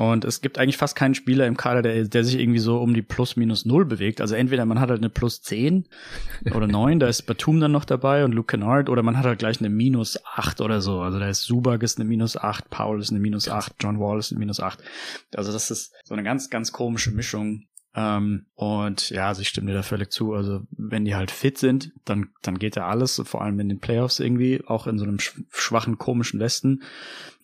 [0.00, 2.94] Und es gibt eigentlich fast keinen Spieler im Kader, der, der sich irgendwie so um
[2.94, 4.22] die plus minus null bewegt.
[4.22, 5.86] Also entweder man hat halt eine plus zehn
[6.54, 9.40] oder neun, da ist Batum dann noch dabei und Luke Kennard, oder man hat halt
[9.40, 11.02] gleich eine minus acht oder so.
[11.02, 14.18] Also da ist Subak ist eine minus acht, Paul ist eine minus acht, John Wall
[14.18, 14.82] ist eine minus acht.
[15.36, 17.66] Also das ist so eine ganz, ganz komische Mischung.
[17.94, 20.32] Ähm, und ja, also ich stimme dir da völlig zu.
[20.32, 23.80] Also wenn die halt fit sind, dann, dann geht ja alles, vor allem in den
[23.80, 25.18] Playoffs irgendwie, auch in so einem
[25.50, 26.82] schwachen, komischen Westen.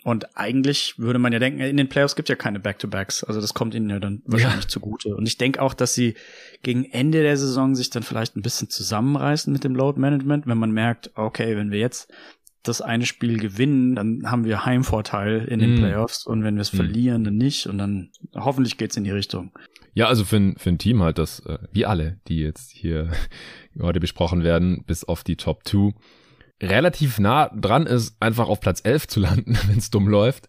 [0.04, 3.24] Und eigentlich würde man ja denken, in den Playoffs gibt ja keine Back-to-Backs.
[3.24, 4.68] Also das kommt ihnen ja dann wahrscheinlich ja.
[4.68, 5.16] zugute.
[5.16, 6.14] Und ich denke auch, dass sie
[6.62, 10.58] gegen Ende der Saison sich dann vielleicht ein bisschen zusammenreißen mit dem Load Management, wenn
[10.58, 12.12] man merkt, okay, wenn wir jetzt
[12.62, 15.78] das eine Spiel gewinnen, dann haben wir Heimvorteil in den mm.
[15.78, 16.76] Playoffs und wenn wir es mm.
[16.76, 19.52] verlieren, dann nicht und dann hoffentlich geht's in die Richtung.
[19.96, 23.10] Ja, also für ein, für ein Team halt, das äh, wie alle, die jetzt hier
[23.80, 25.94] heute besprochen werden, bis auf die Top 2,
[26.62, 30.48] relativ nah dran ist, einfach auf Platz 11 zu landen, wenn es dumm läuft,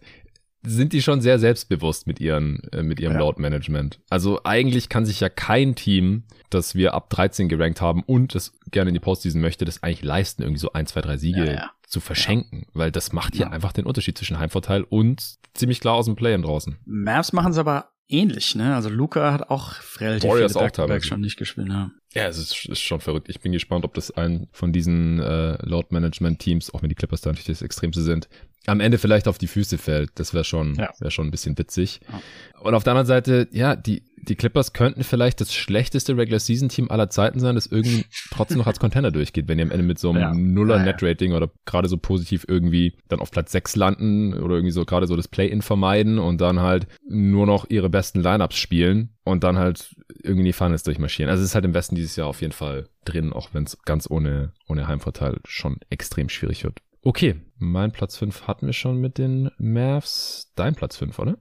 [0.62, 3.20] sind die schon sehr selbstbewusst mit ihren äh, mit ihrem ja.
[3.20, 4.00] Load Management.
[4.10, 8.52] Also eigentlich kann sich ja kein Team, das wir ab 13 gerankt haben und das
[8.70, 11.52] gerne in die Postseason möchte, das eigentlich leisten, irgendwie so ein, zwei, drei Siege ja,
[11.52, 11.70] ja.
[11.86, 16.04] zu verschenken, weil das macht hier einfach den Unterschied zwischen Heimvorteil und ziemlich klar aus
[16.04, 16.76] dem Play-in draußen.
[16.84, 18.74] Mavs machen es aber ähnlich, ne?
[18.74, 21.90] Also Luca hat auch relativ Warriors viele Back-to-Back schon nicht gespielt, ja.
[22.14, 23.28] Ja, es ist, ist, schon verrückt.
[23.28, 27.30] Ich bin gespannt, ob das ein von diesen äh, Load-Management-Teams, auch wenn die Clippers da
[27.30, 28.28] natürlich das Extremste sind,
[28.66, 30.10] am Ende vielleicht auf die Füße fällt.
[30.14, 30.90] Das wäre schon, ja.
[30.98, 32.00] wäre schon ein bisschen witzig.
[32.10, 32.20] Ja.
[32.60, 36.68] Und auf der anderen Seite, ja, die, die Clippers könnten vielleicht das schlechteste Regular Season
[36.68, 39.84] Team aller Zeiten sein, das irgendwie trotzdem noch als Contender durchgeht, wenn die am Ende
[39.84, 40.34] mit so einem ja.
[40.34, 44.72] Nuller Net Rating oder gerade so positiv irgendwie dann auf Platz 6 landen oder irgendwie
[44.72, 49.14] so gerade so das Play-in vermeiden und dann halt nur noch ihre besten Lineups spielen
[49.24, 51.30] und dann halt irgendwie die Finals durchmarschieren.
[51.30, 53.82] Also es ist halt im Westen dieses Jahr auf jeden Fall drin, auch wenn es
[53.82, 56.80] ganz ohne, ohne Heimvorteil schon extrem schwierig wird.
[57.02, 60.52] Okay, mein Platz 5 hatten wir schon mit den Mavs.
[60.56, 61.38] Dein Platz 5, oder?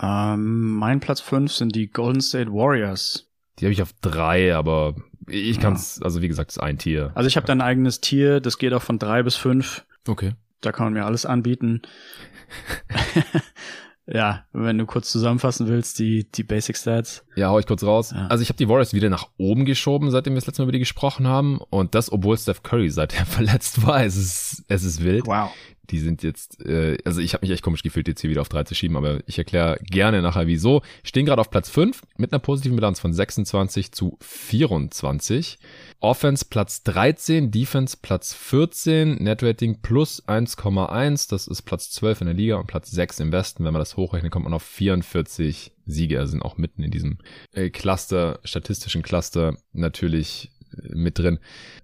[0.00, 3.28] Ähm, mein Platz 5 sind die Golden State Warriors.
[3.58, 4.94] Die habe ich auf drei, aber
[5.28, 6.04] ich kann es, ja.
[6.04, 7.12] also wie gesagt, es ist ein Tier.
[7.14, 9.84] Also ich habe dein eigenes Tier, das geht auch von drei bis fünf.
[10.08, 10.32] Okay.
[10.60, 11.82] Da kann man mir alles anbieten.
[14.06, 17.24] ja, wenn du kurz zusammenfassen willst, die, die Basic Stats.
[17.36, 18.10] Ja, hau ich kurz raus.
[18.10, 18.26] Ja.
[18.26, 20.72] Also ich habe die Warriors wieder nach oben geschoben, seitdem wir das letzte Mal über
[20.72, 21.58] die gesprochen haben.
[21.70, 24.04] Und das, obwohl Steph Curry seither verletzt war.
[24.04, 25.26] Es ist, es ist wild.
[25.26, 25.52] Wow
[25.90, 28.48] die sind jetzt, äh, also ich habe mich echt komisch gefühlt, jetzt hier wieder auf
[28.48, 30.82] drei zu schieben, aber ich erkläre gerne nachher wieso.
[31.02, 35.58] Stehen gerade auf Platz 5 mit einer positiven Bilanz von 26 zu 24.
[36.00, 42.34] Offense Platz 13, Defense Platz 14, Netrating plus 1,1, das ist Platz 12 in der
[42.34, 43.64] Liga und Platz 6 im Westen.
[43.64, 47.18] Wenn man das hochrechnet, kommt man auf 44 Siege, also sind auch mitten in diesem
[47.52, 51.38] äh, Cluster, statistischen Cluster natürlich äh, mit drin.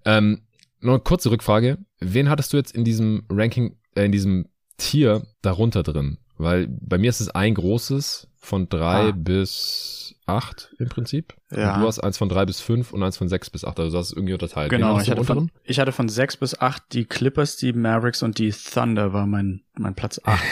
[0.05, 0.41] Ähm,
[0.81, 1.77] nur eine kurze Rückfrage.
[1.99, 6.17] Wen hattest du jetzt in diesem Ranking, äh, in diesem Tier darunter drin?
[6.37, 9.13] Weil bei mir ist es ein großes von drei ah.
[9.15, 11.35] bis acht im Prinzip.
[11.51, 11.75] Ja.
[11.75, 13.79] Und du hast eins von drei bis fünf und eins von sechs bis acht.
[13.79, 14.71] Also du hast es irgendwie unterteilt.
[14.71, 18.39] Genau, ich hatte, von, ich hatte von sechs bis acht die Clippers, die Mavericks und
[18.39, 20.43] die Thunder war mein, mein Platz acht.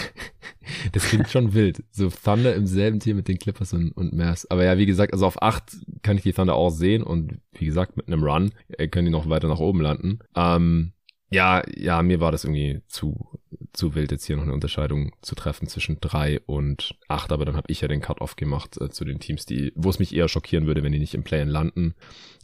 [0.92, 1.84] das klingt schon wild.
[1.92, 4.46] So Thunder im selben Tier mit den Clippers und, und Mavs.
[4.52, 7.66] Aber ja, wie gesagt, also auf acht kann ich die Thunder auch sehen und wie
[7.66, 10.20] gesagt, mit einem Run äh, können die noch weiter nach oben landen.
[10.36, 10.94] Ähm,
[11.30, 13.40] ja, ja, mir war das irgendwie zu,
[13.74, 17.56] zu wild, jetzt hier noch eine Unterscheidung zu treffen zwischen drei und acht, aber dann
[17.56, 20.28] habe ich ja den Cut-Off gemacht äh, zu den Teams, die, wo es mich eher
[20.28, 21.96] schockieren würde, wenn die nicht im Play-In landen.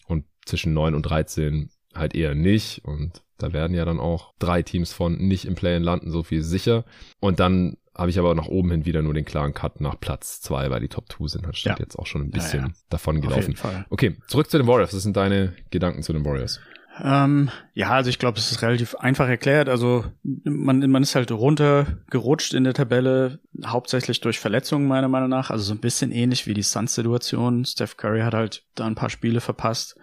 [0.08, 2.86] Und zwischen neun und dreizehn halt eher nicht.
[2.86, 6.44] Und da werden ja dann auch drei Teams von nicht im Play-In landen, so viel
[6.44, 6.86] sicher.
[7.20, 10.42] Und dann habe ich aber nach oben hin wieder nur den klaren Cut nach Platz
[10.42, 11.76] zwei, weil die Top 2 sind halt ja.
[11.80, 12.74] jetzt auch schon ein bisschen ja, ja.
[12.90, 13.56] davon gelaufen.
[13.90, 14.94] Okay, zurück zu den Warriors.
[14.94, 16.60] Was sind deine Gedanken zu den Warriors?
[17.04, 19.68] Ähm, ja, also ich glaube, es ist relativ einfach erklärt.
[19.68, 25.50] Also man, man ist halt runtergerutscht in der Tabelle, hauptsächlich durch Verletzungen meiner Meinung nach.
[25.50, 27.66] Also so ein bisschen ähnlich wie die Suns-Situation.
[27.66, 29.98] Steph Curry hat halt da ein paar Spiele verpasst.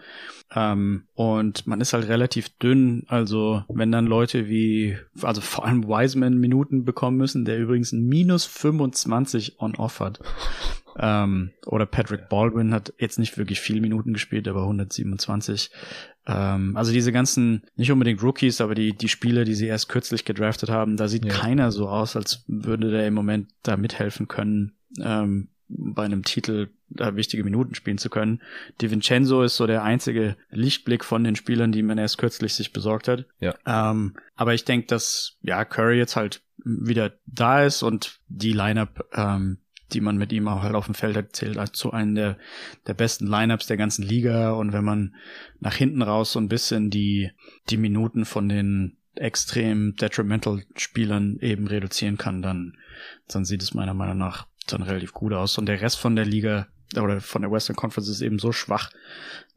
[0.55, 3.05] Ähm, und man ist halt relativ dünn.
[3.09, 8.45] Also wenn dann Leute wie, also vor allem Wiseman Minuten bekommen müssen, der übrigens minus
[8.45, 10.21] 25 on-off hat.
[10.99, 15.71] Ähm, oder Patrick Baldwin hat jetzt nicht wirklich viel Minuten gespielt, aber 127.
[16.27, 20.25] Ähm, also diese ganzen, nicht unbedingt Rookies, aber die, die Spieler, die sie erst kürzlich
[20.25, 21.33] gedraftet haben, da sieht ja.
[21.33, 26.69] keiner so aus, als würde der im Moment da mithelfen können, ähm, bei einem Titel
[26.91, 28.43] da wichtige Minuten spielen zu können.
[28.81, 32.73] Di Vincenzo ist so der einzige Lichtblick von den Spielern, die man erst kürzlich sich
[32.73, 33.25] besorgt hat.
[33.41, 33.55] Ja.
[33.67, 39.09] Ähm, aber ich denke, dass ja Curry jetzt halt wieder da ist und die Lineup
[39.15, 39.59] ähm,
[39.93, 42.39] die man mit ihm auch halt auf dem Feld hat, zählt halt zu einem der,
[42.87, 44.53] der besten Lineups der ganzen Liga.
[44.53, 45.15] Und wenn man
[45.61, 47.31] nach hinten raus so ein bisschen die,
[47.69, 52.79] die Minuten von den extrem detrimental Spielern eben reduzieren kann, dann,
[53.29, 55.59] dann sieht es meiner Meinung nach dann relativ gut aus.
[55.59, 58.91] Und der Rest von der Liga oder von der Western Conference ist eben so schwach,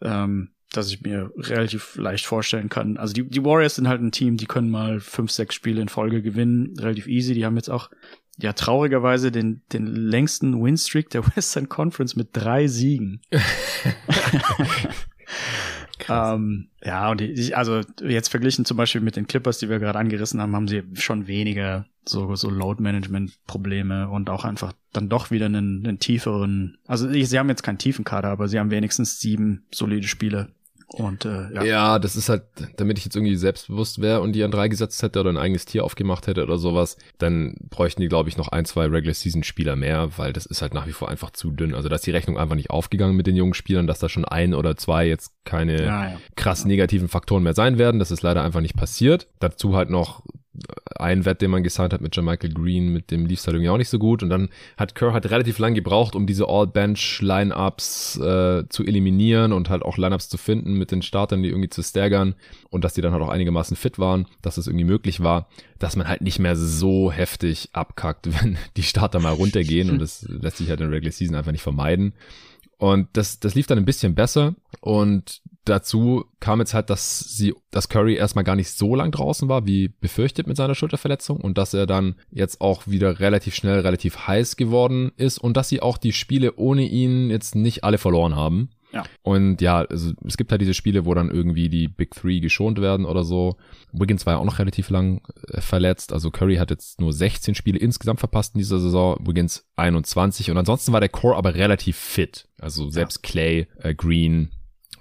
[0.01, 2.97] ähm, dass ich mir relativ leicht vorstellen kann.
[2.97, 5.89] Also die, die Warriors sind halt ein Team, die können mal fünf, sechs Spiele in
[5.89, 7.33] Folge gewinnen, relativ easy.
[7.33, 7.89] Die haben jetzt auch
[8.37, 13.21] ja traurigerweise den, den längsten Winstreak der Western Conference mit drei Siegen.
[16.09, 19.99] ähm, ja, und die, also jetzt verglichen zum Beispiel mit den Clippers, die wir gerade
[19.99, 25.47] angerissen haben, haben sie schon weniger so, so Load-Management-Probleme und auch einfach dann doch wieder
[25.47, 29.65] einen, einen tieferen, also sie haben jetzt keinen tiefen Kader, aber sie haben wenigstens sieben
[29.71, 30.49] solide Spiele
[30.87, 31.63] und äh, ja.
[31.63, 32.43] ja, das ist halt,
[32.77, 35.65] damit ich jetzt irgendwie selbstbewusst wäre und die an drei gesetzt hätte oder ein eigenes
[35.65, 39.43] Tier aufgemacht hätte oder sowas, dann bräuchten die, glaube ich, noch ein, zwei Regular Season
[39.43, 41.73] Spieler mehr, weil das ist halt nach wie vor einfach zu dünn.
[41.73, 44.25] Also da ist die Rechnung einfach nicht aufgegangen mit den jungen Spielern, dass da schon
[44.25, 46.17] ein oder zwei jetzt keine ja, ja.
[46.35, 47.99] krass negativen Faktoren mehr sein werden.
[47.99, 49.27] Das ist leider einfach nicht passiert.
[49.39, 50.23] Dazu halt noch
[50.95, 53.77] ein Wett, den man gesigned hat mit Michael Green, mit dem lief's halt irgendwie auch
[53.77, 54.23] nicht so gut.
[54.23, 59.69] Und dann hat Kerr halt relativ lang gebraucht, um diese All-Bench-Lineups äh, zu eliminieren und
[59.69, 62.35] halt auch Lineups zu finden mit den Startern, die irgendwie zu staggern
[62.69, 65.47] und dass die dann halt auch einigermaßen fit waren, dass es irgendwie möglich war,
[65.79, 70.23] dass man halt nicht mehr so heftig abkackt, wenn die Starter mal runtergehen und das
[70.27, 72.13] lässt sich halt in der Regular Season einfach nicht vermeiden.
[72.77, 74.55] Und das, das lief dann ein bisschen besser.
[74.81, 79.49] Und dazu kam jetzt halt, dass sie, dass Curry erstmal gar nicht so lang draußen
[79.49, 83.79] war, wie befürchtet mit seiner Schulterverletzung und dass er dann jetzt auch wieder relativ schnell
[83.79, 87.97] relativ heiß geworden ist und dass sie auch die Spiele ohne ihn jetzt nicht alle
[87.97, 88.69] verloren haben.
[88.95, 89.03] Ja.
[89.23, 92.79] Und ja, also es gibt halt diese Spiele, wo dann irgendwie die Big Three geschont
[92.79, 93.57] werden oder so.
[93.91, 96.13] Wiggins war ja auch noch relativ lang äh, verletzt.
[96.13, 99.17] Also Curry hat jetzt nur 16 Spiele insgesamt verpasst in dieser Saison.
[99.19, 100.49] Wiggins 21.
[100.49, 102.47] Und ansonsten war der Core aber relativ fit.
[102.57, 103.29] Also selbst ja.
[103.29, 104.51] Clay, äh, Green,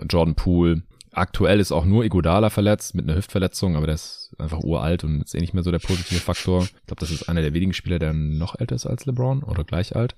[0.09, 0.83] Jordan Poole.
[1.13, 5.23] Aktuell ist auch nur Iguodala verletzt mit einer Hüftverletzung, aber der ist einfach uralt und
[5.23, 6.63] ist eh nicht mehr so der positive Faktor.
[6.63, 9.63] Ich glaube, das ist einer der wenigen Spieler, der noch älter ist als LeBron oder
[9.63, 10.17] gleich alt.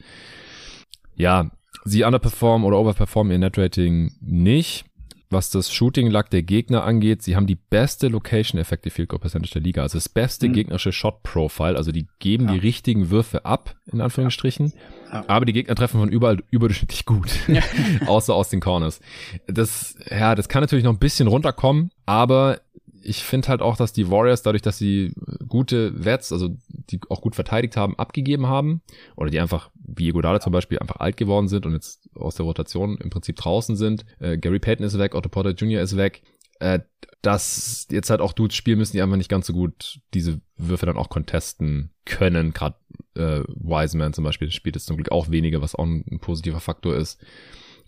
[1.14, 1.50] Ja,
[1.84, 4.86] sie underperformen oder overperformen ihr Netrating nicht.
[5.28, 9.18] Was das Shooting Luck der Gegner angeht, sie haben die beste Location Effective Field Goal
[9.18, 10.52] Percentage der Liga, also das beste mhm.
[10.52, 12.52] gegnerische Shot Profile, also die geben ja.
[12.52, 14.72] die richtigen Würfe ab, in Anführungsstrichen,
[15.12, 15.24] ja.
[15.26, 17.62] aber die Gegner treffen von überall überdurchschnittlich gut, ja.
[18.06, 19.00] außer aus den Corners.
[19.48, 22.60] Das, ja, das kann natürlich noch ein bisschen runterkommen, aber
[23.06, 25.14] ich finde halt auch, dass die Warriors, dadurch, dass sie
[25.46, 28.82] gute Wets, also die auch gut verteidigt haben, abgegeben haben,
[29.16, 32.44] oder die einfach, wie Egodala zum Beispiel, einfach alt geworden sind und jetzt aus der
[32.44, 34.04] Rotation im Prinzip draußen sind.
[34.18, 35.80] Äh, Gary Payton ist weg, Otto Porter Jr.
[35.82, 36.22] ist weg.
[36.58, 36.80] Äh,
[37.22, 40.86] dass jetzt halt auch Dudes spielen müssen, die einfach nicht ganz so gut diese Würfe
[40.86, 42.52] dann auch contesten können.
[42.52, 42.76] Gerade
[43.14, 46.94] äh, Wiseman zum Beispiel spielt jetzt zum Glück auch weniger, was auch ein, positiver Faktor
[46.94, 47.20] ist.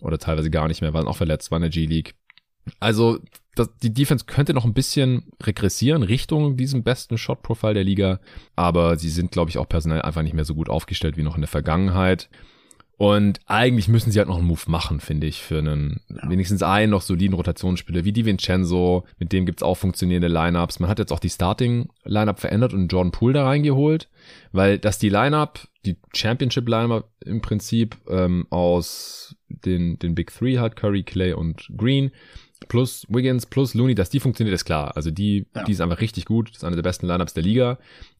[0.01, 2.15] Oder teilweise gar nicht mehr, weil auch verletzt war in der G-League.
[2.79, 3.19] Also
[3.59, 8.19] das, die Defense könnte noch ein bisschen regressieren Richtung diesem besten Shot-Profile der Liga,
[8.55, 11.35] aber sie sind, glaube ich, auch personell einfach nicht mehr so gut aufgestellt wie noch
[11.35, 12.29] in der Vergangenheit.
[12.99, 16.29] Und eigentlich müssen sie halt noch einen Move machen, finde ich, für einen ja.
[16.29, 19.05] wenigstens einen noch soliden Rotationsspieler wie die Vincenzo.
[19.19, 20.81] Mit dem gibt's auch funktionierende Lineups.
[20.81, 24.09] Man hat jetzt auch die Starting-Lineup verändert und Jordan Poole da reingeholt,
[24.51, 30.75] weil dass die Lineup, die Championship-Lineup im Prinzip ähm, aus den, den Big Three hat,
[30.75, 32.11] Curry, Clay und Green,
[32.67, 34.95] plus Wiggins plus Looney, dass die funktioniert, ist klar.
[34.95, 35.63] Also die, ja.
[35.63, 36.49] die ist einfach richtig gut.
[36.49, 37.77] Das ist eine der besten Lineups der Liga.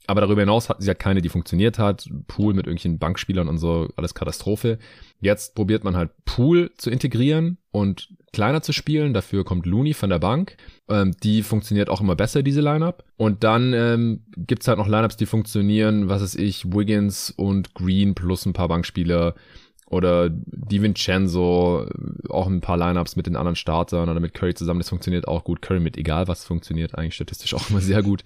[0.07, 2.09] Aber darüber hinaus hat sie halt keine, die funktioniert hat.
[2.27, 4.79] Pool mit irgendwelchen Bankspielern und so, alles Katastrophe.
[5.21, 9.13] Jetzt probiert man halt Pool zu integrieren und kleiner zu spielen.
[9.13, 10.57] Dafür kommt Looney von der Bank.
[10.87, 13.03] Ähm, die funktioniert auch immer besser, diese Lineup.
[13.17, 18.15] Und dann ähm, gibt's halt noch Lineups, die funktionieren, was ist ich, Wiggins und Green
[18.15, 19.35] plus ein paar Bankspieler
[19.89, 21.87] oder DiVincenzo,
[22.29, 25.43] auch ein paar Lineups mit den anderen Startern oder mit Curry zusammen, das funktioniert auch
[25.43, 25.61] gut.
[25.61, 28.23] Curry mit egal was funktioniert eigentlich statistisch auch immer sehr gut.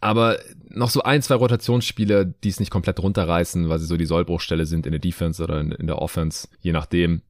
[0.00, 0.38] Aber
[0.68, 4.66] noch so ein, zwei Rotationsspieler, die es nicht komplett runterreißen, weil sie so die Sollbruchstelle
[4.66, 7.22] sind in der Defense oder in, in der Offense, je nachdem.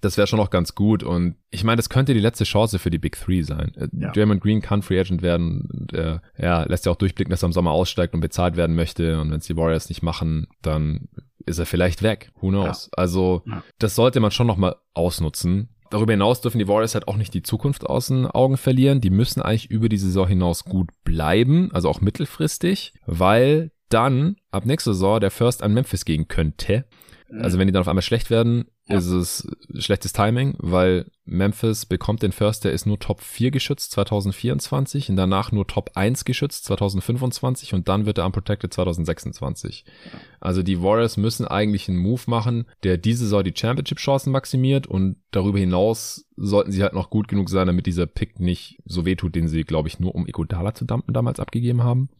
[0.00, 1.02] Das wäre schon noch ganz gut.
[1.02, 3.72] Und ich meine, das könnte die letzte Chance für die Big Three sein.
[3.76, 4.12] Äh, ja.
[4.12, 5.68] Draymond Green kann Free Agent werden.
[5.72, 8.76] Und er ja, lässt ja auch durchblicken, dass er im Sommer aussteigt und bezahlt werden
[8.76, 9.20] möchte.
[9.20, 11.08] Und wenn es die Warriors nicht machen, dann
[11.46, 12.30] ist er vielleicht weg.
[12.40, 12.86] Who knows?
[12.86, 13.02] Ja.
[13.02, 13.62] Also, ja.
[13.78, 15.70] das sollte man schon noch mal ausnutzen.
[15.90, 19.00] Darüber hinaus dürfen die Warriors halt auch nicht die Zukunft aus den Augen verlieren.
[19.00, 24.66] Die müssen eigentlich über die Saison hinaus gut bleiben, also auch mittelfristig, weil dann ab
[24.66, 26.84] nächster Saison der First an Memphis gehen könnte.
[27.30, 28.98] Also wenn die dann auf einmal schlecht werden, ja.
[28.98, 29.48] ist es
[29.78, 35.16] schlechtes Timing, weil Memphis bekommt den First, der ist nur Top 4 geschützt 2024 und
[35.16, 39.84] danach nur Top 1 geschützt 2025 und dann wird er unprotected 2026.
[39.86, 40.18] Ja.
[40.38, 45.16] Also die Warriors müssen eigentlich einen Move machen, der diese Saison die Championship-Chancen maximiert und
[45.30, 49.34] darüber hinaus sollten sie halt noch gut genug sein, damit dieser Pick nicht so wehtut,
[49.34, 52.10] den sie, glaube ich, nur um Iguodala zu dumpen damals abgegeben haben.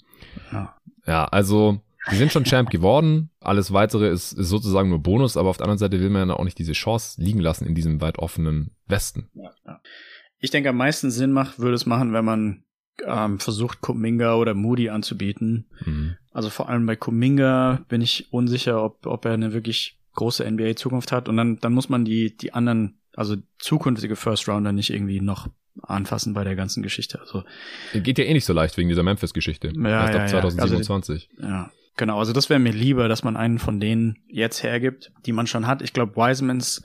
[0.51, 0.75] Ja,
[1.07, 1.81] ja also
[2.11, 3.31] die sind schon Champ geworden.
[3.41, 6.35] Alles weitere ist, ist sozusagen nur Bonus, aber auf der anderen Seite will man ja
[6.35, 9.29] auch nicht diese Chance liegen lassen in diesem weit offenen Westen.
[9.35, 9.81] Ja, ja.
[10.39, 12.65] Ich denke, am meisten Sinn macht, würde es machen, wenn man
[13.07, 15.67] ähm, versucht, Kuminga oder Moody anzubieten.
[15.85, 16.17] Mhm.
[16.33, 21.13] Also vor allem bei Kuminga bin ich unsicher, ob, ob er eine wirklich große NBA-Zukunft
[21.13, 21.29] hat.
[21.29, 25.49] Und dann, dann muss man die, die anderen, also zukünftige First Rounder nicht irgendwie noch
[25.83, 27.21] anfassen bei der ganzen Geschichte.
[27.21, 27.43] Also
[27.93, 29.73] geht ja eh nicht so leicht wegen dieser Memphis-Geschichte.
[29.75, 31.31] Ja, Erst ja, ab 2027.
[31.37, 31.71] Also, ja.
[31.97, 35.47] Genau, also das wäre mir lieber, dass man einen von denen jetzt hergibt, die man
[35.47, 35.81] schon hat.
[35.81, 36.83] Ich glaube, Wisemans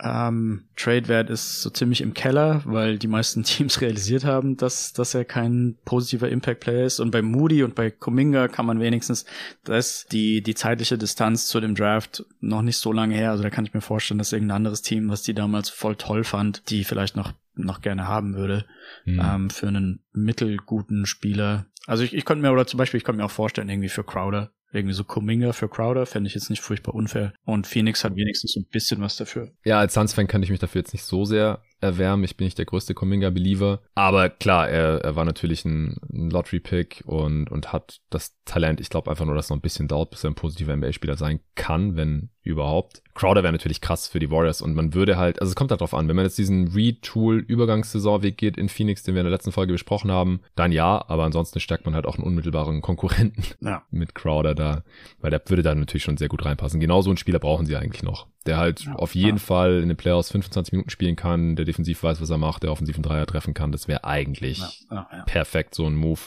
[0.00, 5.14] ähm, Trade-Wert ist so ziemlich im Keller, weil die meisten Teams realisiert haben, dass, dass
[5.14, 7.00] er kein positiver Impact-Player ist.
[7.00, 9.24] Und bei Moody und bei Kuminga kann man wenigstens,
[9.64, 13.30] da ist die, die zeitliche Distanz zu dem Draft noch nicht so lange her.
[13.30, 16.24] Also da kann ich mir vorstellen, dass irgendein anderes Team, was die damals voll toll
[16.24, 18.66] fand, die vielleicht noch noch gerne haben würde
[19.04, 19.20] mhm.
[19.22, 21.66] ähm, für einen mittelguten Spieler.
[21.86, 24.04] Also ich, ich könnte mir, oder zum Beispiel, ich könnte mir auch vorstellen, irgendwie für
[24.04, 27.34] Crowder, irgendwie so Kuminga für Crowder, fände ich jetzt nicht furchtbar unfair.
[27.44, 29.52] Und Phoenix hat wenigstens so ein bisschen was dafür.
[29.64, 32.24] Ja, als Suns-Fan kann ich mich dafür jetzt nicht so sehr erwärmen.
[32.24, 33.82] Ich bin nicht der größte Kuminga-Believer.
[33.94, 38.80] Aber klar, er, er war natürlich ein, ein Lottery-Pick und, und hat das Talent.
[38.80, 41.16] Ich glaube einfach nur, dass es noch ein bisschen dauert, bis er ein positiver NBA-Spieler
[41.16, 43.01] sein kann, wenn überhaupt.
[43.14, 45.80] Crowder wäre natürlich krass für die Warriors und man würde halt, also es kommt halt
[45.80, 49.52] drauf an, wenn man jetzt diesen Retool-Übergangssaisonweg geht in Phoenix, den wir in der letzten
[49.52, 53.82] Folge besprochen haben, dann ja, aber ansonsten stärkt man halt auch einen unmittelbaren Konkurrenten ja.
[53.90, 54.82] mit Crowder da,
[55.20, 56.80] weil der würde da natürlich schon sehr gut reinpassen.
[56.80, 59.42] Genau so einen Spieler brauchen sie eigentlich noch, der halt ja, auf jeden ja.
[59.42, 62.72] Fall in den Playoffs 25 Minuten spielen kann, der defensiv weiß, was er macht, der
[62.72, 64.86] offensiven Dreier treffen kann, das wäre eigentlich
[65.26, 66.20] perfekt so ein Move.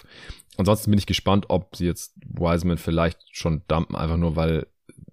[0.58, 4.68] Ansonsten bin ich gespannt, ob sie jetzt Wiseman vielleicht schon dumpen, einfach nur weil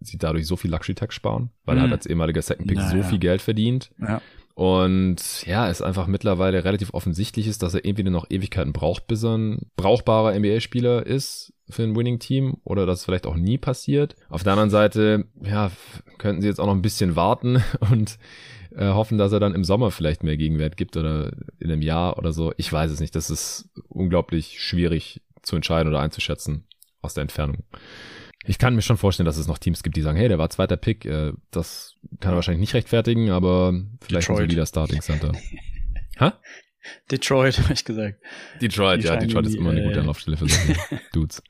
[0.06, 1.78] sie dadurch so viel Luxury Tax sparen, weil mhm.
[1.78, 2.90] er halt als ehemaliger Second Pick naja.
[2.90, 3.90] so viel Geld verdient.
[4.00, 4.20] Ja.
[4.54, 9.24] Und ja, es einfach mittlerweile relativ offensichtlich ist, dass er entweder noch Ewigkeiten braucht, bis
[9.24, 14.14] er ein brauchbarer NBA-Spieler ist für ein Winning-Team oder dass es vielleicht auch nie passiert.
[14.28, 15.70] Auf der anderen Seite, ja,
[16.18, 18.18] könnten sie jetzt auch noch ein bisschen warten und
[18.76, 22.18] äh, hoffen, dass er dann im Sommer vielleicht mehr Gegenwert gibt oder in einem Jahr
[22.18, 22.52] oder so.
[22.56, 23.14] Ich weiß es nicht.
[23.14, 26.64] Das ist unglaublich schwierig zu entscheiden oder einzuschätzen
[27.00, 27.64] aus der Entfernung.
[28.44, 30.50] Ich kann mir schon vorstellen, dass es noch Teams gibt, die sagen, hey, der war
[30.50, 31.04] zweiter Pick.
[31.04, 34.44] Äh, das kann er wahrscheinlich nicht rechtfertigen, aber vielleicht Detroit.
[34.44, 35.32] ein solider Starting Center.
[36.18, 36.38] ha?
[37.10, 38.20] Detroit, habe ich gesagt.
[38.60, 40.80] Detroit, die ja, Detroit ist immer eine gute äh, Anlaufstelle für solche
[41.12, 41.42] Dudes.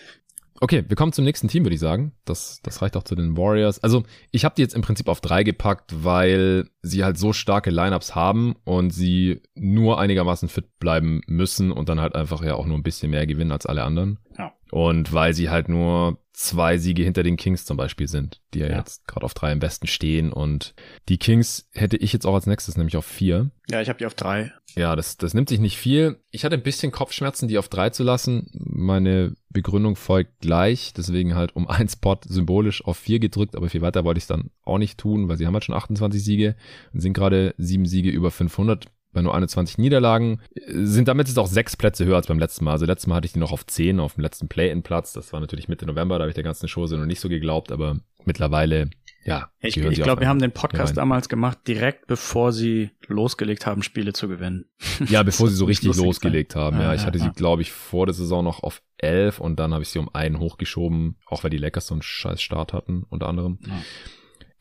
[0.60, 2.12] Okay, wir kommen zum nächsten Team, würde ich sagen.
[2.24, 3.82] Das, das reicht auch zu den Warriors.
[3.82, 7.70] Also, ich habe die jetzt im Prinzip auf drei gepackt, weil sie halt so starke
[7.70, 12.66] Lineups haben und sie nur einigermaßen fit bleiben müssen und dann halt einfach ja auch
[12.66, 14.20] nur ein bisschen mehr gewinnen als alle anderen.
[14.38, 14.52] Ja.
[14.72, 18.68] Und weil sie halt nur zwei Siege hinter den Kings zum Beispiel sind, die ja,
[18.68, 18.78] ja.
[18.78, 20.32] jetzt gerade auf drei im besten stehen.
[20.32, 20.74] Und
[21.10, 23.50] die Kings hätte ich jetzt auch als nächstes, nämlich auf vier.
[23.68, 24.50] Ja, ich habe die auf drei.
[24.74, 26.20] Ja, das, das nimmt sich nicht viel.
[26.30, 28.48] Ich hatte ein bisschen Kopfschmerzen, die auf drei zu lassen.
[28.54, 30.94] Meine Begründung folgt gleich.
[30.94, 34.28] Deswegen halt um ein Spot symbolisch auf vier gedrückt, aber viel weiter wollte ich es
[34.28, 36.56] dann auch nicht tun, weil sie haben halt schon 28 Siege
[36.94, 41.46] und sind gerade sieben Siege über 500 bei nur 21 Niederlagen, sind damit jetzt auch
[41.46, 42.72] sechs Plätze höher als beim letzten Mal.
[42.72, 45.12] Also letztes Mal hatte ich die noch auf 10 auf dem letzten Play-In-Platz.
[45.12, 47.72] Das war natürlich Mitte November, da habe ich der ganzen Show noch nicht so geglaubt,
[47.72, 48.90] aber mittlerweile,
[49.24, 49.50] ja.
[49.60, 54.12] Ich, ich glaube, wir haben den Podcast damals gemacht, direkt bevor sie losgelegt haben, Spiele
[54.12, 54.66] zu gewinnen.
[55.08, 56.78] Ja, bevor sie so richtig losgelegt haben.
[56.78, 59.60] Ja, ja ich hatte ja, sie, glaube ich, vor der Saison noch auf 11 und
[59.60, 62.72] dann habe ich sie um einen hochgeschoben, auch weil die Lakers so einen scheiß Start
[62.72, 63.58] hatten, unter anderem.
[63.66, 63.72] Ja.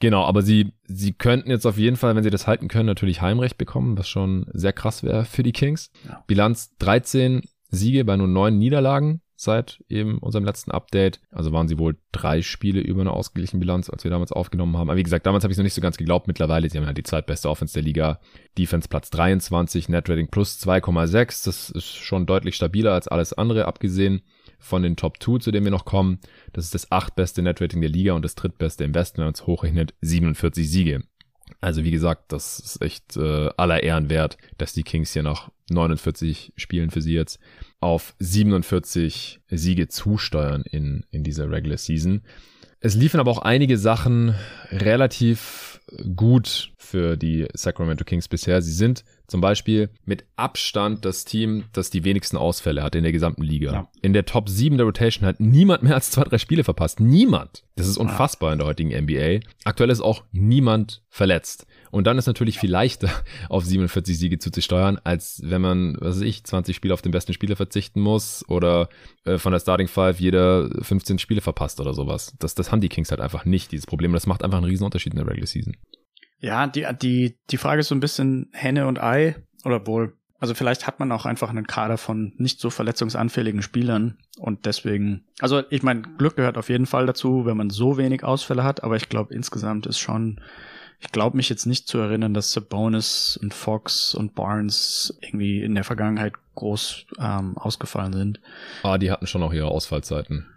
[0.01, 3.21] Genau, aber sie, sie könnten jetzt auf jeden Fall, wenn sie das halten können, natürlich
[3.21, 5.91] Heimrecht bekommen, was schon sehr krass wäre für die Kings.
[6.07, 6.23] Ja.
[6.25, 11.19] Bilanz 13 Siege bei nur neun Niederlagen, seit eben unserem letzten Update.
[11.31, 14.89] Also waren sie wohl drei Spiele über eine ausgeglichene Bilanz, als wir damals aufgenommen haben.
[14.89, 16.27] Aber wie gesagt, damals habe ich noch nicht so ganz geglaubt.
[16.27, 18.19] Mittlerweile, sie haben ja die zweitbeste Offense der Liga.
[18.57, 21.45] Defense Platz 23, Net Rating plus 2,6.
[21.45, 24.21] Das ist schon deutlich stabiler als alles andere, abgesehen
[24.59, 26.19] von den Top 2, zu denen wir noch kommen.
[26.53, 29.33] Das ist das achtbeste Net Rating der Liga und das drittbeste im Westen, wenn man
[29.33, 31.03] es hochrechnet, 47 Siege.
[31.59, 35.49] Also wie gesagt, das ist echt äh, aller Ehren wert, dass die Kings hier nach
[35.69, 37.39] 49 Spielen für sie jetzt
[37.79, 42.21] auf 47 Siege zusteuern in, in dieser Regular Season.
[42.79, 44.35] Es liefen aber auch einige Sachen
[44.71, 45.81] relativ
[46.15, 48.61] gut für die Sacramento Kings bisher.
[48.61, 53.13] Sie sind zum Beispiel mit Abstand das Team, das die wenigsten Ausfälle hat in der
[53.13, 53.71] gesamten Liga.
[53.71, 53.87] Ja.
[54.01, 56.99] In der Top 7 der Rotation hat niemand mehr als zwei, drei Spiele verpasst.
[56.99, 57.63] Niemand.
[57.77, 58.53] Das ist unfassbar ja.
[58.53, 59.39] in der heutigen NBA.
[59.63, 61.65] Aktuell ist auch niemand verletzt.
[61.91, 63.09] Und dann ist natürlich viel leichter,
[63.49, 67.31] auf 47 Siege zuzusteuern, als wenn man, was weiß ich, 20 Spiele auf den besten
[67.31, 68.89] Spieler verzichten muss oder
[69.23, 72.35] äh, von der Starting Five jeder 15 Spiele verpasst oder sowas.
[72.39, 74.11] Das, das haben die Kings halt einfach nicht, dieses Problem.
[74.11, 75.77] Und das macht einfach einen riesen Unterschied in der Regular Season.
[76.41, 80.17] Ja, die, die, die Frage ist so ein bisschen Henne und Ei oder wohl.
[80.39, 85.23] Also vielleicht hat man auch einfach einen Kader von nicht so verletzungsanfälligen Spielern und deswegen,
[85.39, 88.83] also ich meine, Glück gehört auf jeden Fall dazu, wenn man so wenig Ausfälle hat,
[88.83, 90.41] aber ich glaube insgesamt ist schon,
[90.99, 95.75] ich glaube mich jetzt nicht zu erinnern, dass Sabonis und Fox und Barnes irgendwie in
[95.75, 98.39] der Vergangenheit groß ähm, ausgefallen sind.
[98.81, 100.47] Ah, die hatten schon auch ihre Ausfallzeiten.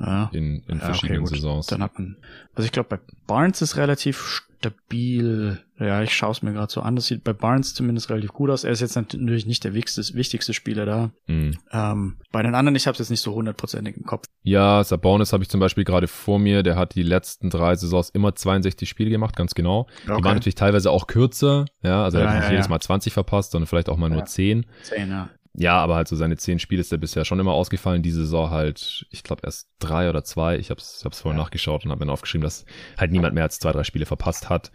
[0.00, 0.30] Ja.
[0.32, 1.66] In, in ja, verschiedenen okay, Saisons.
[1.66, 2.16] Dann hat man,
[2.54, 5.60] also ich glaube, bei Barnes ist relativ stabil.
[5.78, 6.96] Ja, ich schaue es mir gerade so an.
[6.96, 8.64] Das sieht bei Barnes zumindest relativ gut aus.
[8.64, 11.10] Er ist jetzt natürlich nicht der wichtigste, wichtigste Spieler da.
[11.26, 11.58] Mhm.
[11.72, 14.26] Ähm, bei den anderen, ich habe es jetzt nicht so hundertprozentig im Kopf.
[14.42, 16.62] Ja, Sabonis habe ich zum Beispiel gerade vor mir.
[16.62, 19.88] Der hat die letzten drei Saisons immer 62 Spiele gemacht, ganz genau.
[20.04, 20.16] Okay.
[20.18, 21.66] Die waren natürlich teilweise auch kürzer.
[21.82, 24.24] Ja, also er hat nicht ja, jedes Mal 20 verpasst, sondern vielleicht auch mal nur
[24.24, 24.64] 10.
[24.82, 25.28] 10, ja.
[25.56, 28.02] Ja, aber halt so seine zehn Spiele ist er bisher schon immer ausgefallen.
[28.02, 30.58] Diese Saison halt, ich glaube erst drei oder zwei.
[30.58, 31.44] Ich habe es hab's vorher ja.
[31.44, 32.64] nachgeschaut und habe mir aufgeschrieben, dass
[32.98, 34.72] halt niemand mehr als zwei, drei Spiele verpasst hat.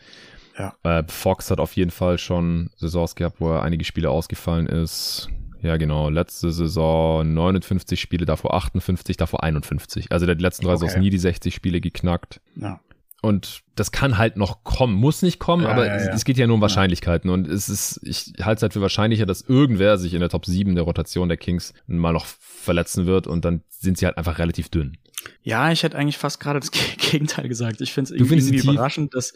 [0.58, 0.74] Ja.
[0.84, 5.30] Äh, Fox hat auf jeden Fall schon Saisons gehabt, wo er einige Spiele ausgefallen ist.
[5.62, 6.10] Ja, genau.
[6.10, 10.12] Letzte Saison 59 Spiele, davor 58, davor 51.
[10.12, 10.88] Also der letzten drei okay.
[10.88, 12.40] Saisons nie die 60 Spiele geknackt.
[12.56, 12.80] Ja.
[13.22, 16.14] Und das kann halt noch kommen, muss nicht kommen, ja, aber ja, ja.
[16.14, 17.30] es geht ja nur um Wahrscheinlichkeiten.
[17.30, 20.46] Und es ist, ich halte es halt für wahrscheinlicher, dass irgendwer sich in der Top
[20.46, 24.40] 7 der Rotation der Kings mal noch verletzen wird und dann sind sie halt einfach
[24.40, 24.98] relativ dünn.
[25.44, 27.82] Ja, ich hätte eigentlich fast gerade das Gegenteil gesagt.
[27.82, 29.34] Ich finde es irgendwie überraschend, dass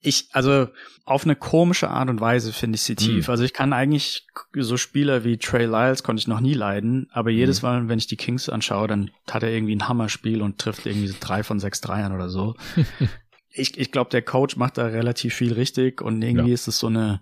[0.00, 0.68] ich, also
[1.04, 3.26] auf eine komische Art und Weise finde ich sie tief.
[3.26, 3.30] Mhm.
[3.30, 7.30] Also ich kann eigentlich so Spieler wie Trey Lyles konnte ich noch nie leiden, aber
[7.30, 7.68] jedes mhm.
[7.68, 11.08] Mal, wenn ich die Kings anschaue, dann hat er irgendwie ein Hammerspiel und trifft irgendwie
[11.08, 12.54] so drei von sechs Dreiern oder so.
[13.50, 16.54] ich, ich glaube, der Coach macht da relativ viel richtig und irgendwie ja.
[16.54, 17.20] ist es so eine,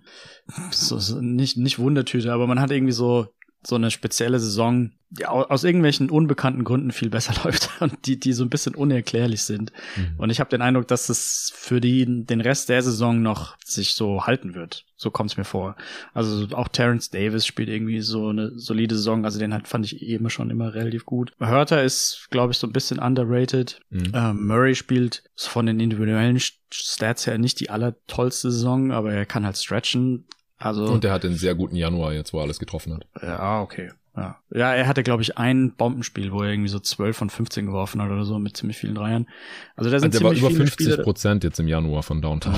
[0.71, 3.27] so, so nicht, nicht Wundertüte, aber man hat irgendwie so
[3.63, 8.33] so eine spezielle Saison, die aus irgendwelchen unbekannten Gründen viel besser läuft und die, die
[8.33, 9.71] so ein bisschen unerklärlich sind.
[9.95, 10.15] Mhm.
[10.17, 13.93] Und ich habe den Eindruck, dass es für die den Rest der Saison noch sich
[13.93, 14.85] so halten wird.
[14.95, 15.75] So kommt es mir vor.
[16.13, 19.25] Also auch Terrence Davis spielt irgendwie so eine solide Saison.
[19.25, 21.33] Also den hat, fand ich eh immer schon immer relativ gut.
[21.39, 23.79] Hörter ist, glaube ich, so ein bisschen underrated.
[23.89, 24.11] Mhm.
[24.13, 29.45] Ähm, Murray spielt von den individuellen Stats her nicht die allertollste Saison, aber er kann
[29.45, 30.25] halt stretchen.
[30.57, 33.05] Also, und er hatte einen sehr guten Januar jetzt, wo er alles getroffen hat.
[33.21, 33.91] Ja, okay.
[34.15, 37.67] Ja, ja er hatte, glaube ich, ein Bombenspiel, wo er irgendwie so 12 von 15
[37.67, 39.27] geworfen hat oder so mit ziemlich vielen Dreiern.
[39.75, 42.55] Also da sind also ziemlich war über 50 Prozent jetzt im Januar von Downtown.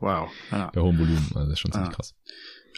[0.00, 0.30] Wow.
[0.50, 0.70] Ja.
[0.74, 1.96] Der hohen Volumen, also das ist schon ziemlich ja.
[1.96, 2.14] krass.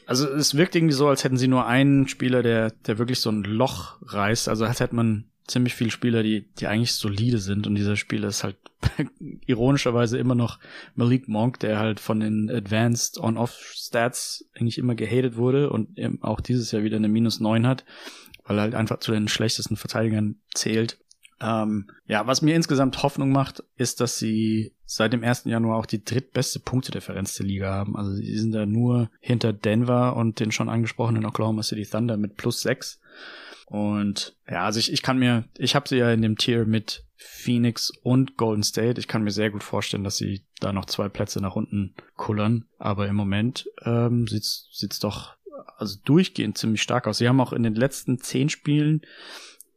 [0.07, 3.30] Also es wirkt irgendwie so, als hätten sie nur einen Spieler, der, der wirklich so
[3.30, 4.49] ein Loch reißt.
[4.49, 7.66] Also als hätte man ziemlich viele Spieler, die, die eigentlich solide sind.
[7.66, 8.57] Und dieser Spieler ist halt
[9.47, 10.59] ironischerweise immer noch
[10.95, 16.72] Malik Monk, der halt von den Advanced On-Off-Stats eigentlich immer gehatet wurde und auch dieses
[16.72, 17.84] Jahr wieder eine Minus 9 hat,
[18.45, 20.99] weil er halt einfach zu den schlechtesten Verteidigern zählt.
[21.43, 25.45] Ähm, ja, was mir insgesamt Hoffnung macht, ist, dass sie seit dem 1.
[25.47, 27.97] Januar auch die drittbeste Punktedifferenz der Liga haben.
[27.97, 32.36] Also sie sind da nur hinter Denver und den schon angesprochenen Oklahoma City Thunder mit
[32.36, 33.01] plus 6.
[33.73, 37.07] Und ja, also ich, ich kann mir, ich habe sie ja in dem Tier mit
[37.16, 39.01] Phoenix und Golden State.
[39.01, 42.66] Ich kann mir sehr gut vorstellen, dass sie da noch zwei Plätze nach unten kullern.
[42.79, 45.37] Aber im Moment ähm, sieht's sieht's doch
[45.79, 47.16] also durchgehend ziemlich stark aus.
[47.16, 49.01] Sie haben auch in den letzten zehn Spielen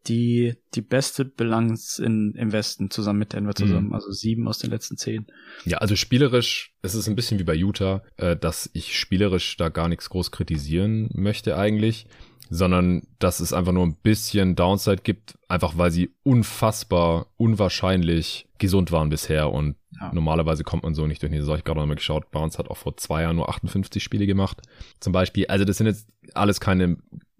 [0.07, 3.93] die die beste Bilanz in, im Westen zusammen mit Denver zusammen, mhm.
[3.93, 5.25] also sieben aus den letzten zehn.
[5.63, 9.69] Ja, also spielerisch, es ist ein bisschen wie bei Utah, äh, dass ich spielerisch da
[9.69, 12.07] gar nichts groß kritisieren möchte eigentlich
[12.49, 18.91] sondern dass es einfach nur ein bisschen Downside gibt, einfach weil sie unfassbar, unwahrscheinlich gesund
[18.91, 20.11] waren bisher und ja.
[20.13, 21.57] normalerweise kommt man so nicht durch die Saison.
[21.57, 24.61] Ich gerade nochmal geschaut, Barnes hat auch vor zwei Jahren nur 58 Spiele gemacht,
[24.99, 25.47] zum Beispiel.
[25.47, 26.97] Also das sind jetzt alles keine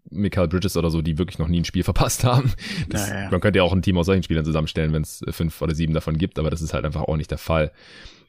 [0.10, 2.53] Michael Bridges oder so, die wirklich noch nie ein Spiel verpasst haben.
[2.89, 3.32] Das, ja, ja.
[3.32, 5.93] Man könnte ja auch ein Team aus solchen Spielern zusammenstellen, wenn es fünf oder sieben
[5.93, 7.72] davon gibt, aber das ist halt einfach auch nicht der Fall.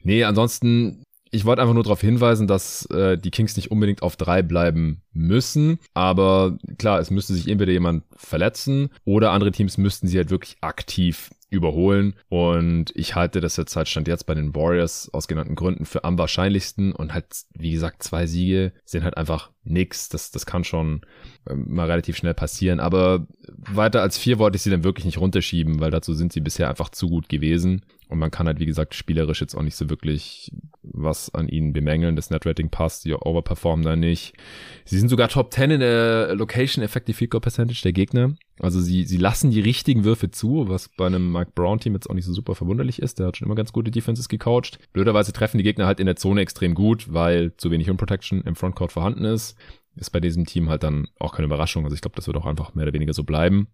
[0.03, 4.15] Nee, ansonsten ich wollte einfach nur darauf hinweisen, dass äh, die Kings nicht unbedingt auf
[4.15, 5.79] drei bleiben müssen.
[5.93, 10.57] Aber klar, es müsste sich entweder jemand verletzen oder andere Teams müssten sie halt wirklich
[10.61, 12.13] aktiv überholen.
[12.29, 16.03] Und ich halte das jetzt halt stand jetzt bei den Warriors aus genannten Gründen für
[16.03, 16.91] am wahrscheinlichsten.
[16.91, 20.09] Und halt, wie gesagt, zwei Siege sind halt einfach nix.
[20.09, 21.01] Das, das kann schon
[21.49, 22.79] ähm, mal relativ schnell passieren.
[22.79, 26.41] Aber weiter als vier wollte ich sie dann wirklich nicht runterschieben, weil dazu sind sie
[26.41, 27.83] bisher einfach zu gut gewesen.
[28.09, 30.51] Und man kann halt, wie gesagt, spielerisch jetzt auch nicht so wirklich
[30.81, 32.15] was an ihnen bemängeln.
[32.15, 34.33] Das Netrating passt, die overperformen da nicht.
[34.85, 38.35] Sie sind sogar Top 10 in der Location Effective Field Goal Percentage der Gegner.
[38.59, 42.09] Also sie, sie lassen die richtigen Würfe zu, was bei einem Mike Brown Team jetzt
[42.09, 43.19] auch nicht so super verwunderlich ist.
[43.19, 44.79] Der hat schon immer ganz gute Defenses gecoacht.
[44.93, 48.41] Blöderweise treffen die Gegner halt in der Zone extrem gut, weil zu wenig Home Protection
[48.43, 49.57] im Frontcourt vorhanden ist.
[49.97, 51.83] Ist bei diesem Team halt dann auch keine Überraschung.
[51.83, 53.67] Also ich glaube, das wird auch einfach mehr oder weniger so bleiben.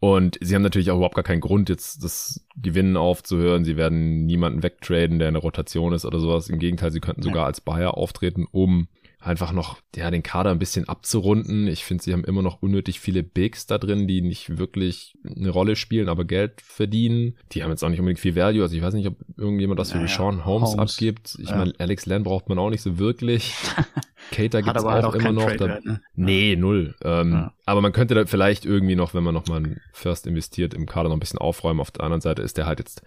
[0.00, 3.64] Und sie haben natürlich auch überhaupt gar keinen Grund, jetzt das Gewinnen aufzuhören.
[3.64, 6.48] Sie werden niemanden wegtraden, der in der Rotation ist oder sowas.
[6.48, 8.88] Im Gegenteil, sie könnten sogar als Buyer auftreten, um
[9.20, 11.66] einfach noch ja den Kader ein bisschen abzurunden.
[11.66, 15.50] Ich finde, sie haben immer noch unnötig viele Bigs da drin, die nicht wirklich eine
[15.50, 17.36] Rolle spielen, aber Geld verdienen.
[17.52, 18.62] Die haben jetzt auch nicht unbedingt viel Value.
[18.62, 21.36] Also ich weiß nicht, ob irgendjemand das für naja, Sean Holmes, Holmes, abgibt.
[21.40, 21.56] Ich ja.
[21.56, 23.54] meine, Alex Len braucht man auch nicht so wirklich.
[24.30, 25.50] Cater gibt's auch, halt auch immer noch.
[25.56, 26.00] Da, ne?
[26.14, 26.94] Nee, null.
[27.02, 27.54] Ähm, ja.
[27.66, 30.86] Aber man könnte da vielleicht irgendwie noch, wenn man noch mal ein First investiert, im
[30.86, 31.80] Kader noch ein bisschen aufräumen.
[31.80, 33.02] Auf der anderen Seite ist der halt jetzt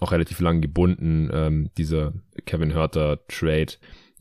[0.00, 2.12] auch relativ lang gebunden, ähm, dieser
[2.46, 3.74] Kevin Hurter Trade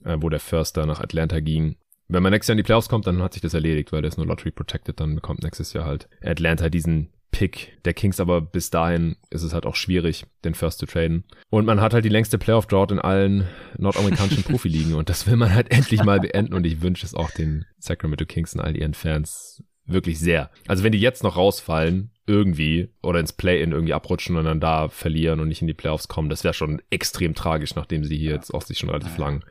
[0.03, 1.75] äh, wo der Förster nach Atlanta ging.
[2.07, 4.09] Wenn man nächstes Jahr in die Playoffs kommt, dann hat sich das erledigt, weil der
[4.09, 8.41] ist nur Lottery protected, dann bekommt nächstes Jahr halt Atlanta diesen Pick der Kings, aber
[8.41, 11.23] bis dahin ist es halt auch schwierig, den First zu traden.
[11.49, 15.53] Und man hat halt die längste Playoff-Drought in allen nordamerikanischen Profiligen und das will man
[15.53, 18.93] halt endlich mal beenden und ich wünsche es auch den Sacramento Kings und all ihren
[18.93, 20.49] Fans wirklich sehr.
[20.67, 24.87] Also wenn die jetzt noch rausfallen, irgendwie, oder ins Play-In irgendwie abrutschen und dann da
[24.87, 28.33] verlieren und nicht in die Playoffs kommen, das wäre schon extrem tragisch, nachdem sie hier
[28.33, 29.43] jetzt auch sich schon relativ lang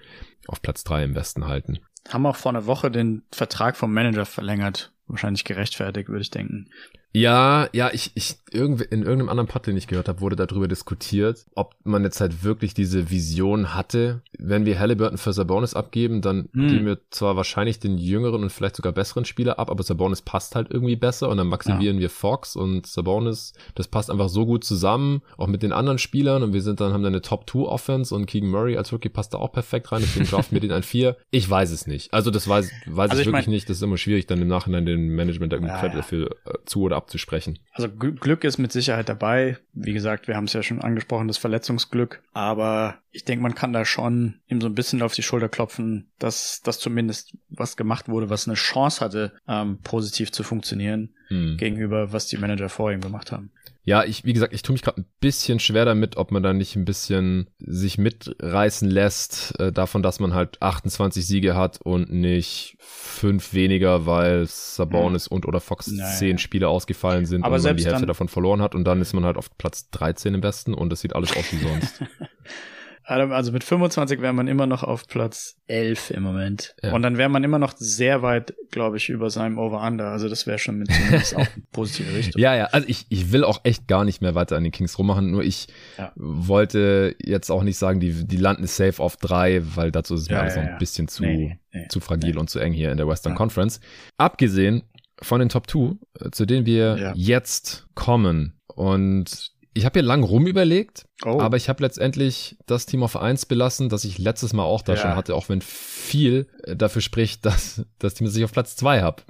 [0.47, 1.81] auf Platz drei im Westen halten.
[2.09, 4.93] Haben auch vor einer Woche den Vertrag vom Manager verlängert.
[5.09, 6.69] Wahrscheinlich gerechtfertigt, würde ich denken.
[7.13, 10.69] Ja, ja, ich, ich irgendwie in irgendeinem anderen Pod, den ich gehört habe, wurde darüber
[10.69, 16.21] diskutiert, ob man jetzt halt wirklich diese Vision hatte, wenn wir Halliburton für Sabonis abgeben,
[16.21, 16.69] dann hm.
[16.69, 20.55] geben wir zwar wahrscheinlich den jüngeren und vielleicht sogar besseren Spieler ab, aber Sabonis passt
[20.55, 22.03] halt irgendwie besser und dann maximieren ja.
[22.03, 26.43] wir Fox und Sabonis, das passt einfach so gut zusammen, auch mit den anderen Spielern
[26.43, 29.09] und wir sind dann haben dann eine Top 2 Offense und Keegan Murray als Rookie
[29.09, 31.17] passt da auch perfekt rein, deswegen draften wir den ein 4.
[31.31, 32.13] Ich weiß es nicht.
[32.13, 34.43] Also das weiß, weiß also ich, ich wirklich mein, nicht, das ist immer schwierig dann
[34.43, 37.59] im Nachhinein dem Management da irgendwie ja, Credit dafür äh, zu oder abzusprechen.
[37.73, 39.57] Also Glück ist mit Sicherheit dabei.
[39.73, 42.23] Wie gesagt, wir haben es ja schon angesprochen, das Verletzungsglück.
[42.33, 46.11] Aber ich denke, man kann da schon ihm so ein bisschen auf die Schulter klopfen,
[46.19, 51.57] dass das zumindest was gemacht wurde, was eine Chance hatte, ähm, positiv zu funktionieren hm.
[51.57, 53.51] gegenüber, was die Manager vor ihm gemacht haben.
[53.89, 56.53] Ja, ich, wie gesagt, ich tue mich gerade ein bisschen schwer damit, ob man da
[56.53, 62.13] nicht ein bisschen sich mitreißen lässt, äh, davon, dass man halt 28 Siege hat und
[62.13, 65.37] nicht fünf weniger, weil Sabonis hm.
[65.37, 66.05] und oder Fox naja.
[66.11, 69.15] zehn Spiele ausgefallen sind Aber und man die Hälfte davon verloren hat und dann ist
[69.15, 72.03] man halt auf Platz 13 im Besten und es sieht alles aus wie sonst.
[73.09, 76.75] Also mit 25 wäre man immer noch auf Platz 11 im Moment.
[76.83, 76.93] Ja.
[76.93, 80.09] Und dann wäre man immer noch sehr weit, glaube ich, über seinem Over-Under.
[80.09, 82.39] Also das wäre schon mit zumindest auch eine positive Richtung.
[82.43, 84.99] Ja, ja, also ich, ich will auch echt gar nicht mehr weiter an den Kings
[84.99, 85.31] rummachen.
[85.31, 86.13] Nur ich ja.
[86.17, 90.29] wollte jetzt auch nicht sagen, die, die landen safe auf drei, weil dazu ist es
[90.29, 92.39] mir ja, alles noch ein bisschen zu, nee, nee, zu fragil nee.
[92.39, 93.81] und zu eng hier in der Western Conference.
[94.19, 94.83] Abgesehen
[95.23, 98.61] von den Top 2, äh, zu denen wir jetzt kommen.
[98.67, 101.41] Und ich habe hier lang rumüberlegt, oh.
[101.41, 104.95] aber ich habe letztendlich das Team auf 1 belassen, das ich letztes Mal auch da
[104.95, 105.01] ja.
[105.01, 108.77] schon hatte, auch wenn viel äh, dafür spricht, dass das Team, das ich auf Platz
[108.77, 109.23] 2 habe,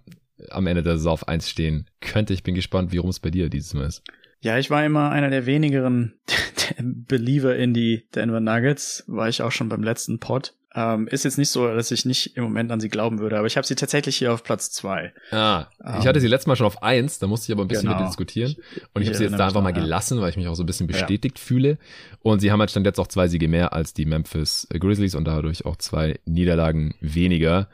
[0.51, 2.32] am Ende der Saison auf 1 stehen könnte.
[2.32, 4.03] Ich bin gespannt, wie rum es bei dir dieses Mal ist.
[4.40, 6.14] Ja, ich war immer einer der wenigeren
[6.80, 10.55] Believer in die Denver Nuggets, war ich auch schon beim letzten Pod.
[10.75, 13.47] Ähm, ist jetzt nicht so, dass ich nicht im Moment an sie glauben würde, aber
[13.47, 15.14] ich habe sie tatsächlich hier auf Platz zwei.
[15.31, 17.69] Ah, ähm, ich hatte sie letztes Mal schon auf eins, da musste ich aber ein
[17.69, 18.01] bisschen genau.
[18.01, 18.55] mit diskutieren.
[18.93, 20.62] Und ich, ich habe sie jetzt da einfach mal gelassen, weil ich mich auch so
[20.62, 21.45] ein bisschen bestätigt ja.
[21.45, 21.79] fühle.
[22.21, 25.25] Und sie haben halt stand jetzt auch zwei Siege mehr als die Memphis Grizzlies und
[25.25, 27.69] dadurch auch zwei Niederlagen weniger.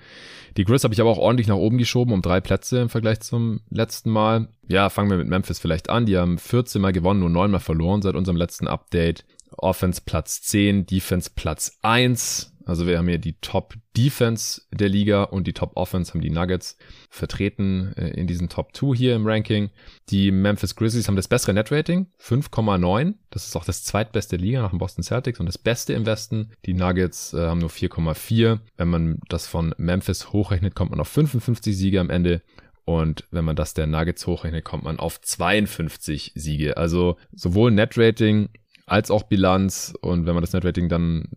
[0.57, 3.21] Die Grizz habe ich aber auch ordentlich nach oben geschoben, um drei Plätze im Vergleich
[3.21, 4.49] zum letzten Mal.
[4.69, 6.07] Ja, fangen wir mit Memphis vielleicht an.
[6.07, 9.25] Die haben 14 Mal gewonnen, nur 9 Mal verloren seit unserem letzten Update.
[9.57, 12.54] Offense Platz 10, Defense Platz 1.
[12.67, 16.31] Also wir haben hier die Top Defense der Liga und die Top Offense haben die
[16.31, 16.79] Nuggets
[17.11, 19.71] vertreten äh, in diesen Top 2 hier im Ranking.
[20.09, 23.15] Die Memphis Grizzlies haben das bessere Net Rating, 5,9.
[23.31, 26.51] Das ist auch das zweitbeste Liga nach den Boston Celtics und das beste im Westen.
[26.65, 28.61] Die Nuggets äh, haben nur 4,4.
[28.77, 32.43] Wenn man das von Memphis hochrechnet, kommt man auf 55 Siege am Ende
[32.85, 36.77] Und wenn man das der Nuggets hochrechnet, kommt man auf 52 Siege.
[36.77, 38.49] Also sowohl Net-Rating
[38.87, 39.95] als auch Bilanz.
[40.01, 41.29] Und wenn man das Netrating dann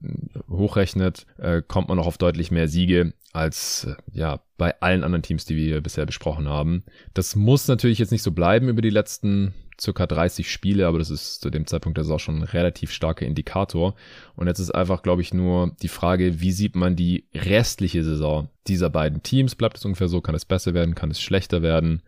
[0.50, 5.22] hochrechnet, äh, kommt man auch auf deutlich mehr Siege als äh, ja bei allen anderen
[5.22, 6.84] Teams, die wir bisher besprochen haben.
[7.14, 11.12] Das muss natürlich jetzt nicht so bleiben über die letzten circa 30 Spiele, aber das
[11.12, 13.96] ist zu dem Zeitpunkt der Saison schon ein relativ starker Indikator.
[14.36, 18.50] Und jetzt ist einfach, glaube ich, nur die Frage, wie sieht man die restliche Saison
[18.68, 19.56] dieser beiden Teams?
[19.56, 20.22] Bleibt es ungefähr so?
[20.22, 20.96] Kann es besser werden?
[20.96, 22.02] Kann es schlechter werden?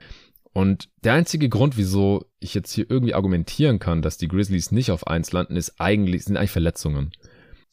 [0.54, 4.91] Und der einzige Grund, wieso ich jetzt hier irgendwie argumentieren kann, dass die Grizzlies nicht
[4.91, 7.12] auf eins landen, ist eigentlich, sind eigentlich Verletzungen.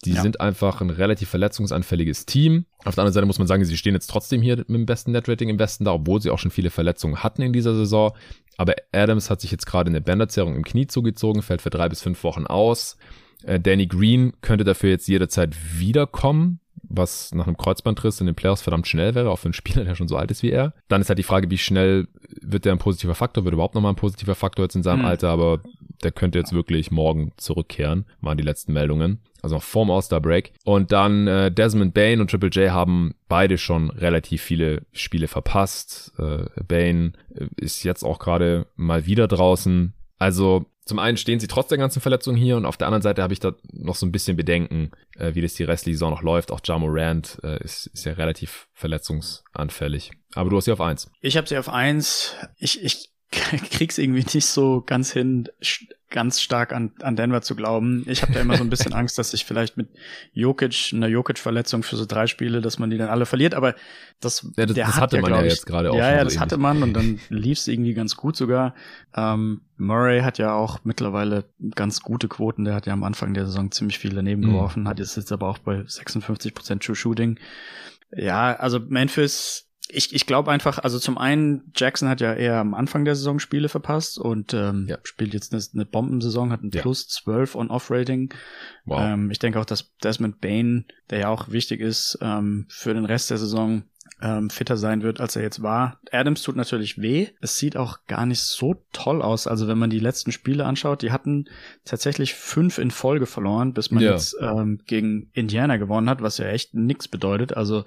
[0.05, 0.21] Die ja.
[0.21, 2.67] sind einfach ein relativ verletzungsanfälliges Team.
[2.85, 5.13] Auf der anderen Seite muss man sagen, sie stehen jetzt trotzdem hier mit dem besten
[5.13, 8.13] Netrating im Westen da, obwohl sie auch schon viele Verletzungen hatten in dieser Saison.
[8.59, 12.03] Aber Adams hat sich jetzt gerade eine Bänderzerrung im Knie zugezogen, fällt für drei bis
[12.03, 12.99] fünf Wochen aus.
[13.43, 18.63] Äh, Danny Green könnte dafür jetzt jederzeit wiederkommen was nach einem Kreuzbandriss in den Playoffs
[18.63, 20.75] verdammt schnell wäre, auch für einen Spieler, der schon so alt ist wie er.
[20.89, 22.09] Dann ist halt die Frage, wie schnell
[22.41, 25.07] wird der ein positiver Faktor, wird überhaupt nochmal ein positiver Faktor jetzt in seinem mhm.
[25.07, 25.61] Alter, aber
[26.03, 29.21] der könnte jetzt wirklich morgen zurückkehren, waren die letzten Meldungen.
[29.43, 30.55] Also noch vorm All-Star-Break.
[30.65, 36.13] Und dann äh, Desmond Bain und Triple J haben beide schon relativ viele Spiele verpasst.
[36.19, 39.95] Äh, Bain äh, ist jetzt auch gerade mal wieder draußen.
[40.19, 43.21] Also zum einen stehen sie trotz der ganzen Verletzungen hier und auf der anderen Seite
[43.21, 46.23] habe ich da noch so ein bisschen Bedenken, äh, wie das die restliche Saison noch
[46.23, 46.53] läuft.
[46.53, 50.13] Auch Ja Morant äh, ist, ist ja relativ verletzungsanfällig.
[50.35, 51.11] Aber du hast sie auf eins.
[51.21, 52.37] Ich habe sie auf eins.
[52.57, 55.49] Ich, ich krieg's irgendwie nicht so ganz hin,
[56.11, 58.05] ganz stark an, an Denver zu glauben.
[58.07, 59.89] Ich habe da immer so ein bisschen Angst, dass ich vielleicht mit
[60.33, 63.55] Jokic, einer Jokic-Verletzung für so drei Spiele, dass man die dann alle verliert.
[63.55, 63.75] Aber
[64.21, 65.97] das, ja, das, der das hat hatte ja, man ja jetzt gerade auch.
[65.97, 66.41] Ja, ja, so das ähnlich.
[66.41, 68.75] hatte man und dann lief's irgendwie ganz gut sogar.
[69.15, 71.45] Ähm, Murray hat ja auch mittlerweile
[71.75, 72.65] ganz gute Quoten.
[72.65, 74.53] Der hat ja am Anfang der Saison ziemlich viel daneben mhm.
[74.53, 77.39] geworfen, hat jetzt, jetzt aber auch bei 56% True Shooting.
[78.13, 82.75] Ja, also Memphis ich, ich glaube einfach, also zum einen, Jackson hat ja eher am
[82.75, 84.99] Anfang der Saison Spiele verpasst und ähm, ja.
[85.03, 86.83] spielt jetzt eine, eine Bombensaison, hat ein ja.
[86.83, 88.33] Plus 12 On-Off-Rating.
[88.85, 89.01] Wow.
[89.01, 93.05] Ähm, ich denke auch, dass Desmond Bain, der ja auch wichtig ist, ähm, für den
[93.05, 93.85] Rest der Saison
[94.23, 96.01] ähm, fitter sein wird, als er jetzt war.
[96.11, 97.29] Adams tut natürlich weh.
[97.41, 99.47] Es sieht auch gar nicht so toll aus.
[99.47, 101.47] Also wenn man die letzten Spiele anschaut, die hatten
[101.85, 104.13] tatsächlich fünf in Folge verloren, bis man ja.
[104.13, 107.57] jetzt ähm, gegen Indiana gewonnen hat, was ja echt nichts bedeutet.
[107.57, 107.85] Also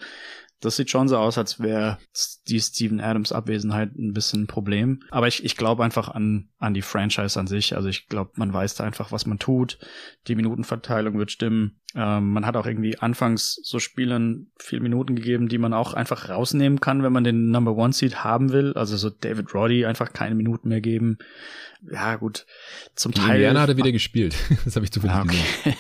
[0.62, 2.00] das sieht schon so aus, als wäre
[2.48, 5.04] die Steven Adams Abwesenheit ein bisschen ein Problem.
[5.10, 7.76] Aber ich, ich glaube einfach an, an die Franchise an sich.
[7.76, 9.80] Also ich glaube, man weiß da einfach, was man tut.
[10.28, 11.79] Die Minutenverteilung wird stimmen.
[11.96, 16.30] Ähm, man hat auch irgendwie anfangs so Spielern viel Minuten gegeben, die man auch einfach
[16.30, 18.74] rausnehmen kann, wenn man den Number One Seed haben will.
[18.74, 21.18] Also so David Roddy einfach keine Minuten mehr geben
[21.90, 22.46] ja gut,
[22.96, 23.36] zum Gegen Teil.
[23.38, 24.36] Indiana hat er wieder gespielt.
[24.66, 25.76] Das habe ich zufällig ah, okay.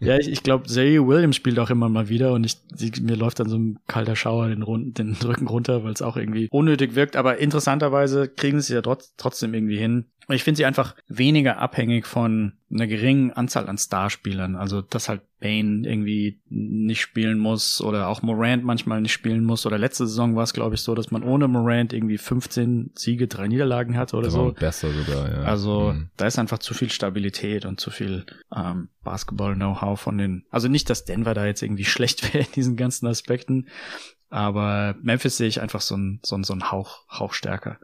[0.00, 3.38] ja, ich, ich glaube, Zaire Williams spielt auch immer mal wieder und ich, mir läuft
[3.38, 6.96] dann so ein kalter Schauer den, Rund, den Rücken runter, weil es auch irgendwie unnötig
[6.96, 7.16] wirkt.
[7.16, 12.06] Aber interessanterweise kriegen sie ja trotz, trotzdem irgendwie hin, ich finde sie einfach weniger abhängig
[12.06, 14.56] von einer geringen Anzahl an Starspielern.
[14.56, 19.66] Also, dass halt Bane irgendwie nicht spielen muss oder auch Morant manchmal nicht spielen muss.
[19.66, 23.28] Oder letzte Saison war es, glaube ich, so, dass man ohne Morant irgendwie 15 Siege,
[23.28, 24.52] drei Niederlagen hatte oder so.
[24.52, 25.42] Besser sogar, ja.
[25.42, 26.08] Also, mhm.
[26.16, 30.44] da ist einfach zu viel Stabilität und zu viel ähm, Basketball-Know-how von den.
[30.50, 33.68] Also nicht, dass Denver da jetzt irgendwie schlecht wäre in diesen ganzen Aspekten.
[34.30, 37.78] Aber Memphis sehe ich einfach so ein, so ein, so ein Hauch, Hauch stärker.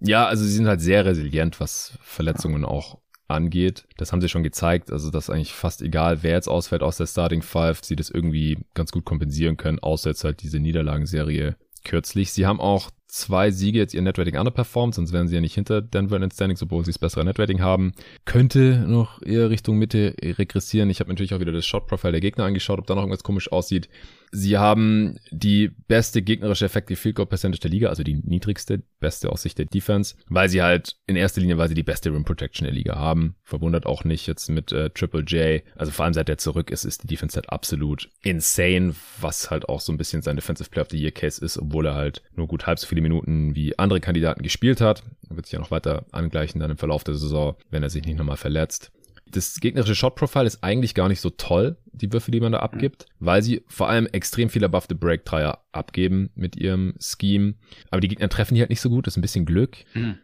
[0.00, 2.98] Ja, also sie sind halt sehr resilient, was Verletzungen auch
[3.28, 3.86] angeht.
[3.96, 7.06] Das haben sie schon gezeigt, also dass eigentlich fast egal, wer jetzt ausfällt aus der
[7.06, 12.32] Starting Five, sie das irgendwie ganz gut kompensieren können, außer jetzt halt diese Niederlagenserie kürzlich.
[12.32, 15.82] Sie haben auch zwei Siege jetzt ihr Netrating underperformed, sonst wären sie ja nicht hinter
[15.82, 17.92] Denver in den Standings, obwohl sie das bessere Netrating haben.
[18.24, 20.90] Könnte noch eher Richtung Mitte regressieren.
[20.90, 23.50] Ich habe natürlich auch wieder das Shot-Profile der Gegner angeschaut, ob da noch irgendwas komisch
[23.52, 23.88] aussieht.
[24.32, 29.30] Sie haben die beste gegnerische Effective Field Goal Percentage der Liga, also die niedrigste, beste
[29.30, 32.24] aus Sicht der Defense, weil sie halt in erster Linie, weil sie die beste Rim
[32.24, 33.34] Protection der Liga haben.
[33.42, 35.62] Verwundert auch nicht jetzt mit äh, Triple J.
[35.74, 39.68] Also vor allem seit er zurück ist, ist die Defense halt absolut insane, was halt
[39.68, 42.22] auch so ein bisschen sein Defensive Player of the Year Case ist, obwohl er halt
[42.36, 45.02] nur gut halb so viele Minuten wie andere Kandidaten gespielt hat.
[45.28, 48.04] Er wird sich ja noch weiter angleichen dann im Verlauf der Saison, wenn er sich
[48.04, 48.92] nicht nochmal verletzt
[49.30, 53.06] das gegnerische Shot-Profile ist eigentlich gar nicht so toll, die Würfe, die man da abgibt,
[53.18, 57.54] weil sie vor allem extrem viel above the break Dreier abgeben mit ihrem Scheme.
[57.90, 59.76] Aber die Gegner treffen die halt nicht so gut, das ist ein bisschen Glück.
[59.94, 60.18] Mhm.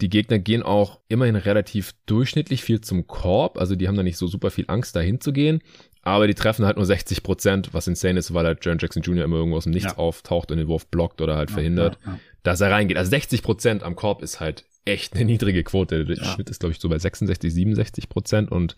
[0.00, 4.18] Die Gegner gehen auch immerhin relativ durchschnittlich viel zum Korb, also die haben da nicht
[4.18, 5.60] so super viel Angst, dahin zu gehen.
[6.06, 9.24] Aber die treffen halt nur 60 Prozent, was insane ist, weil halt Jaron Jackson Jr.
[9.24, 9.98] immer irgendwo aus dem Nichts ja.
[9.98, 12.96] auftaucht und den Wurf blockt oder halt ja, verhindert, ja, dass er reingeht.
[12.96, 16.04] Also 60 Prozent am Korb ist halt echt eine niedrige Quote.
[16.04, 18.76] Der Schnitt ist, glaube ich, so bei 66, 67 Prozent und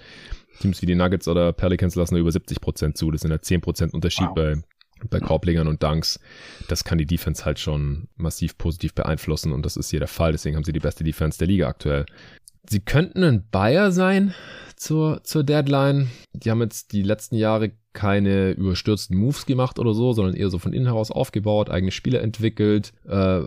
[0.60, 3.10] Teams wie die Nuggets oder Pelicans lassen nur über 70 Prozent zu.
[3.10, 4.34] Das sind halt 10 Prozent Unterschied wow.
[4.34, 4.56] bei
[5.10, 6.20] bei Korblegern und Dunks,
[6.68, 10.32] das kann die Defense halt schon massiv positiv beeinflussen und das ist hier der Fall.
[10.32, 12.06] Deswegen haben sie die beste Defense der Liga aktuell.
[12.68, 14.34] Sie könnten ein Bayer sein
[14.76, 16.08] zur, zur Deadline.
[16.32, 20.58] Die haben jetzt die letzten Jahre keine überstürzten Moves gemacht oder so, sondern eher so
[20.58, 23.40] von innen heraus aufgebaut, eigene Spieler entwickelt, äh,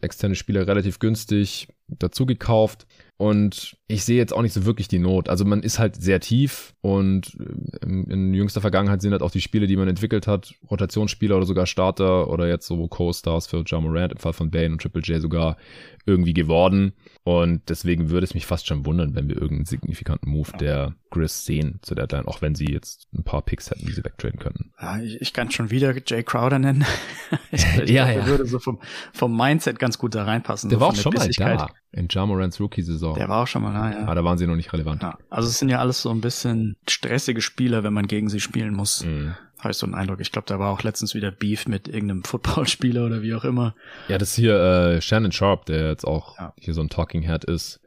[0.00, 2.86] externe Spieler relativ günstig dazu gekauft.
[3.20, 5.28] Und ich sehe jetzt auch nicht so wirklich die Not.
[5.28, 7.36] Also man ist halt sehr tief und
[7.82, 11.44] in, in jüngster Vergangenheit sind halt auch die Spiele, die man entwickelt hat, Rotationsspieler oder
[11.44, 15.02] sogar Starter oder jetzt so Co-Stars für John Morant im Fall von Bane und Triple
[15.02, 15.58] J sogar
[16.06, 16.94] irgendwie geworden.
[17.22, 21.44] Und deswegen würde es mich fast schon wundern, wenn wir irgendeinen signifikanten Move der Grizz
[21.44, 24.38] sehen zu der Deadline, auch wenn sie jetzt ein paar Picks hätten, die sie wegtraden
[24.38, 24.72] können.
[24.80, 26.86] Ja, ich, ich kann schon wieder Jay Crowder nennen.
[27.52, 28.26] ich, ja, glaub, ja.
[28.26, 28.80] würde so vom,
[29.12, 30.70] vom Mindset ganz gut da reinpassen.
[30.70, 33.09] Der so war auch schon mal da in Jamorants Rookie-Saison.
[33.14, 34.04] Der war auch schon mal da, ja.
[34.04, 35.02] Aber da waren sie noch nicht relevant.
[35.02, 38.40] Ja, also es sind ja alles so ein bisschen stressige Spieler, wenn man gegen sie
[38.40, 39.04] spielen muss.
[39.04, 39.34] Mhm.
[39.58, 40.20] Habe ich so einen Eindruck.
[40.20, 43.74] Ich glaube, da war auch letztens wieder Beef mit irgendeinem Footballspieler oder wie auch immer.
[44.08, 46.54] Ja, das ist hier äh, Shannon Sharp, der jetzt auch ja.
[46.56, 47.80] hier so ein Talking Head ist.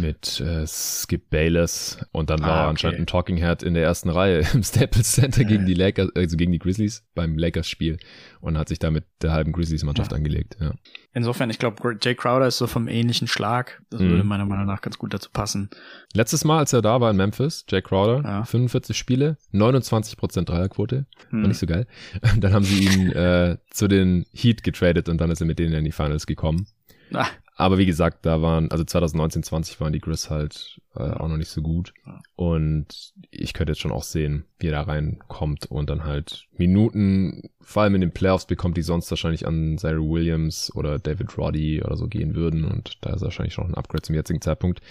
[0.00, 2.70] Mit äh, Skip Bayless und dann ah, war okay.
[2.70, 6.36] anscheinend ein Talking Head in der ersten Reihe im Staples Center gegen die Lakers, also
[6.36, 7.98] gegen die Grizzlies beim Lakers Spiel
[8.40, 10.16] und hat sich da mit der halben Grizzlies Mannschaft ja.
[10.16, 10.56] angelegt.
[10.60, 10.74] Ja.
[11.12, 13.82] Insofern, ich glaube, Jay Crowder ist so vom ähnlichen Schlag.
[13.90, 14.10] Das mhm.
[14.10, 15.70] würde meiner Meinung nach ganz gut dazu passen.
[16.12, 18.44] Letztes Mal, als er da war in Memphis, Jay Crowder, ja.
[18.44, 21.42] 45 Spiele, 29% Dreierquote, mhm.
[21.42, 21.86] war nicht so geil.
[22.38, 25.74] Dann haben sie ihn äh, zu den Heat getradet und dann ist er mit denen
[25.74, 26.66] in die Finals gekommen.
[27.12, 27.26] Ah.
[27.58, 31.38] Aber wie gesagt, da waren, also 2019, 20 waren die Grizz halt äh, auch noch
[31.38, 31.94] nicht so gut.
[32.36, 37.48] Und ich könnte jetzt schon auch sehen, wie er da reinkommt und dann halt Minuten,
[37.62, 41.82] vor allem in den Playoffs bekommt, die sonst wahrscheinlich an Zaire Williams oder David Roddy
[41.82, 42.66] oder so gehen würden.
[42.66, 44.82] Und da ist wahrscheinlich noch ein Upgrade zum jetzigen Zeitpunkt.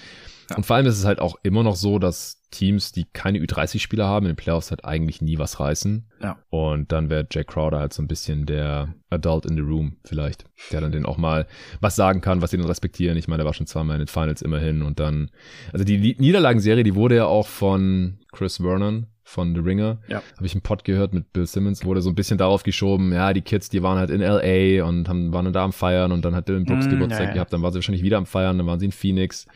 [0.49, 0.57] Ja.
[0.57, 4.05] Und vor allem ist es halt auch immer noch so, dass Teams, die keine Ü30-Spieler
[4.05, 6.07] haben, in den Playoffs halt eigentlich nie was reißen.
[6.21, 6.37] Ja.
[6.49, 10.45] Und dann wäre Jack Crowder halt so ein bisschen der Adult in the Room vielleicht,
[10.71, 11.47] der dann den auch mal
[11.81, 13.17] was sagen kann, was sie dann respektieren.
[13.17, 15.31] Ich meine, der war schon zweimal in den Finals immerhin und dann,
[15.73, 19.97] also die Niederlagenserie, die wurde ja auch von Chris Vernon von The Ringer.
[20.07, 20.21] Ja.
[20.37, 23.33] Habe ich einen Pod gehört mit Bill Simmons, wurde so ein bisschen darauf geschoben, ja,
[23.33, 26.23] die Kids, die waren halt in LA und haben, waren dann da am Feiern und
[26.23, 27.33] dann hat Dylan Brooks mm, Geburtstag ja, ja.
[27.33, 29.47] gehabt, dann war sie wahrscheinlich wieder am Feiern, dann waren sie in Phoenix.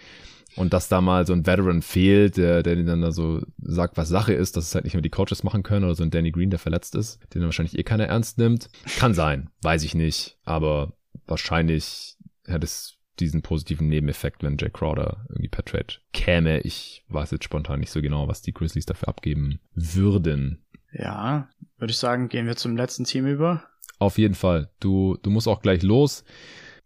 [0.60, 4.10] Und dass da mal so ein Veteran fehlt, der, der dann da so sagt, was
[4.10, 6.32] Sache ist, dass es halt nicht mehr die Coaches machen können oder so ein Danny
[6.32, 8.70] Green, der verletzt ist, den dann wahrscheinlich eh keiner ernst nimmt.
[8.98, 15.26] Kann sein, weiß ich nicht, aber wahrscheinlich hat es diesen positiven Nebeneffekt, wenn Jack Crowder
[15.30, 16.60] irgendwie per Trade käme.
[16.60, 20.62] Ich weiß jetzt spontan nicht so genau, was die Grizzlies dafür abgeben würden.
[20.92, 21.48] Ja,
[21.78, 23.64] würde ich sagen, gehen wir zum letzten Team über.
[23.98, 24.70] Auf jeden Fall.
[24.82, 26.26] Du, du musst auch gleich los.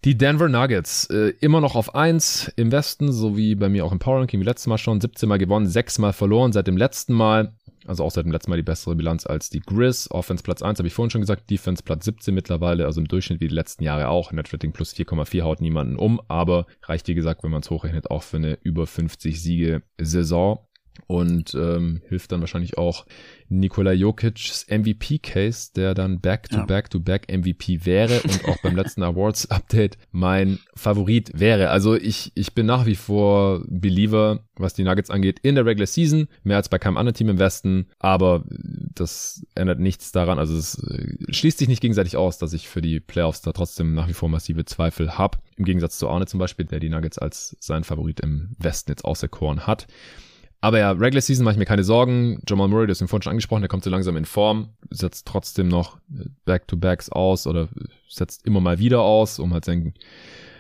[0.06, 3.94] Die Denver Nuggets, äh, immer noch auf eins im Westen, so wie bei mir auch
[3.94, 5.00] im Power Ranking wie letztes Mal schon.
[5.00, 7.54] 17 Mal gewonnen, 6 Mal verloren seit dem letzten Mal.
[7.86, 10.10] Also auch seit dem letzten Mal die bessere Bilanz als die Grizz.
[10.12, 13.40] Offense Platz 1 habe ich vorhin schon gesagt, Defense Platz 17 mittlerweile, also im Durchschnitt
[13.40, 14.34] wie die letzten Jahre auch.
[14.34, 18.24] Netrating plus 4,4 haut niemanden um, aber reicht wie gesagt, wenn man es hochrechnet, auch
[18.24, 20.68] für eine über 50 Siege Saison
[21.08, 23.06] und ähm, hilft dann wahrscheinlich auch
[23.50, 31.32] Nikola Jokic's MVP-Case, der dann Back-to-Back-to-Back MVP wäre und auch beim letzten Awards-Update mein Favorit
[31.40, 31.70] wäre.
[31.70, 35.88] Also ich, ich bin nach wie vor Believer, was die Nuggets angeht, in der Regular
[35.88, 40.56] Season, mehr als bei keinem anderen Team im Westen, aber das ändert nichts daran, also
[40.56, 44.08] es äh, schließt sich nicht gegenseitig aus, dass ich für die Playoffs da trotzdem nach
[44.08, 47.56] wie vor massive Zweifel habe, im Gegensatz zu Arne zum Beispiel, der die Nuggets als
[47.60, 49.88] sein Favorit im Westen jetzt auserkoren hat.
[50.64, 52.42] Aber ja, Regular Season mache ich mir keine Sorgen.
[52.48, 55.28] Jamal Murray, du hast ihn vorhin schon angesprochen, der kommt so langsam in Form, setzt
[55.28, 55.98] trotzdem noch
[56.46, 57.68] Back-to-Backs aus oder
[58.08, 59.94] setzt immer mal wieder aus, um halt sein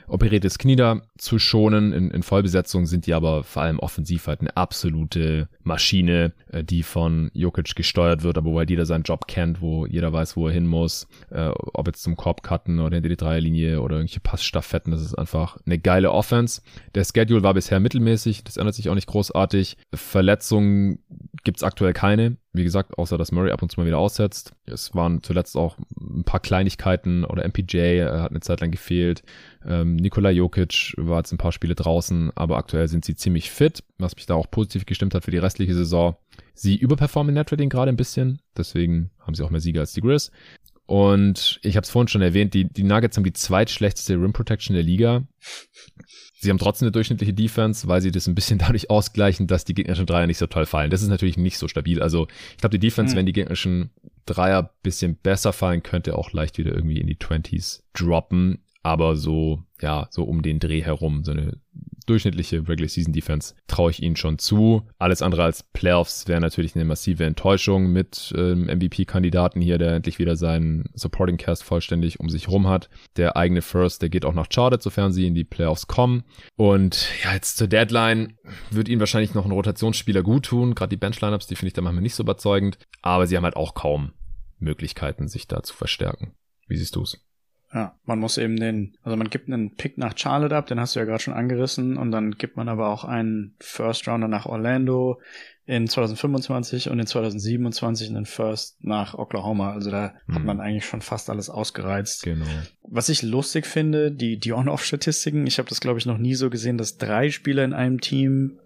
[0.09, 1.93] operiertes Knie da zu schonen.
[1.93, 6.83] In, in Vollbesetzung sind die aber vor allem offensiv halt eine absolute Maschine, äh, die
[6.83, 10.47] von Jokic gesteuert wird, aber wo halt jeder seinen Job kennt, wo jeder weiß, wo
[10.47, 14.19] er hin muss, äh, ob jetzt zum Korb cutten oder hinter die Dreierlinie oder irgendwelche
[14.19, 16.61] Passstaffetten, das ist einfach eine geile Offense.
[16.93, 19.77] Der Schedule war bisher mittelmäßig, das ändert sich auch nicht großartig.
[19.93, 20.99] Verletzungen
[21.43, 22.37] gibt's aktuell keine.
[22.55, 24.53] Wie gesagt, außer dass Murray ab und zu mal wieder aussetzt.
[24.65, 29.23] Es waren zuletzt auch ein paar Kleinigkeiten oder MPJ äh, hat eine Zeit lang gefehlt.
[29.65, 33.83] Ähm, Nikola Jokic war jetzt ein paar Spiele draußen, aber aktuell sind sie ziemlich fit,
[33.97, 36.15] was mich da auch positiv gestimmt hat für die restliche Saison.
[36.53, 40.01] Sie überperformen in Netrating gerade ein bisschen, deswegen haben sie auch mehr Siege als die
[40.01, 40.31] Grizz.
[40.85, 44.75] Und ich habe es vorhin schon erwähnt, die, die Nuggets haben die zweitschlechteste Rim Protection
[44.75, 45.23] der Liga.
[46.39, 49.73] Sie haben trotzdem eine durchschnittliche Defense, weil sie das ein bisschen dadurch ausgleichen, dass die
[49.73, 50.91] gegnerischen Dreier nicht so toll fallen.
[50.91, 52.01] Das ist natürlich nicht so stabil.
[52.01, 53.19] Also ich glaube, die Defense, mhm.
[53.19, 53.91] wenn die gegnerischen
[54.25, 59.63] Dreier bisschen besser fallen, könnte auch leicht wieder irgendwie in die 20s droppen aber so,
[59.81, 61.57] ja, so um den Dreh herum, so eine
[62.05, 64.83] durchschnittliche Regular Season Defense traue ich ihnen schon zu.
[64.97, 70.19] Alles andere als Playoffs wäre natürlich eine massive Enttäuschung mit ähm, MVP-Kandidaten hier, der endlich
[70.19, 72.89] wieder seinen Supporting Cast vollständig um sich rum hat.
[73.15, 76.23] Der eigene First, der geht auch nach Charlotte, sofern sie in die Playoffs kommen.
[76.57, 78.37] Und ja, jetzt zur Deadline
[78.69, 80.75] wird ihnen wahrscheinlich noch ein Rotationsspieler gut tun.
[80.75, 82.77] Gerade die Bench-Lineups, die finde ich da manchmal nicht so überzeugend.
[83.01, 84.11] Aber sie haben halt auch kaum
[84.59, 86.33] Möglichkeiten, sich da zu verstärken.
[86.67, 87.17] Wie siehst du es?
[87.73, 90.95] Ja, man muss eben den, also man gibt einen Pick nach Charlotte ab, den hast
[90.95, 94.45] du ja gerade schon angerissen, und dann gibt man aber auch einen First Rounder nach
[94.45, 95.19] Orlando
[95.65, 99.71] in 2025 und in 2027 einen First nach Oklahoma.
[99.71, 100.35] Also da hm.
[100.35, 102.23] hat man eigentlich schon fast alles ausgereizt.
[102.23, 102.45] Genau.
[102.83, 106.49] Was ich lustig finde, die, die On-Off-Statistiken, ich habe das glaube ich noch nie so
[106.49, 108.59] gesehen, dass drei Spieler in einem Team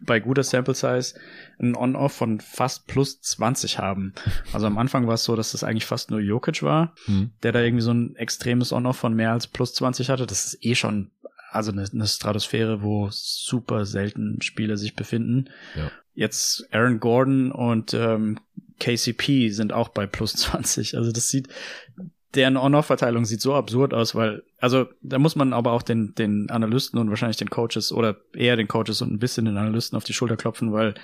[0.00, 1.14] bei guter Sample Size
[1.58, 4.12] ein On-Off von fast plus 20 haben.
[4.52, 7.30] Also am Anfang war es so, dass das eigentlich fast nur Jokic war, hm.
[7.44, 10.26] der da irgendwie so ein extremes On-Off von mehr als plus 20 hatte.
[10.26, 11.12] Das ist eh schon
[11.56, 15.50] also eine, eine Stratosphäre, wo super selten Spieler sich befinden.
[15.74, 15.90] Ja.
[16.14, 18.38] Jetzt Aaron Gordon und ähm,
[18.78, 20.96] KCP sind auch bei plus 20.
[20.96, 21.48] Also das sieht,
[22.34, 26.50] deren On-Off-Verteilung sieht so absurd aus, weil, also da muss man aber auch den, den
[26.50, 30.04] Analysten und wahrscheinlich den Coaches oder eher den Coaches und ein bisschen den Analysten auf
[30.04, 30.94] die Schulter klopfen, weil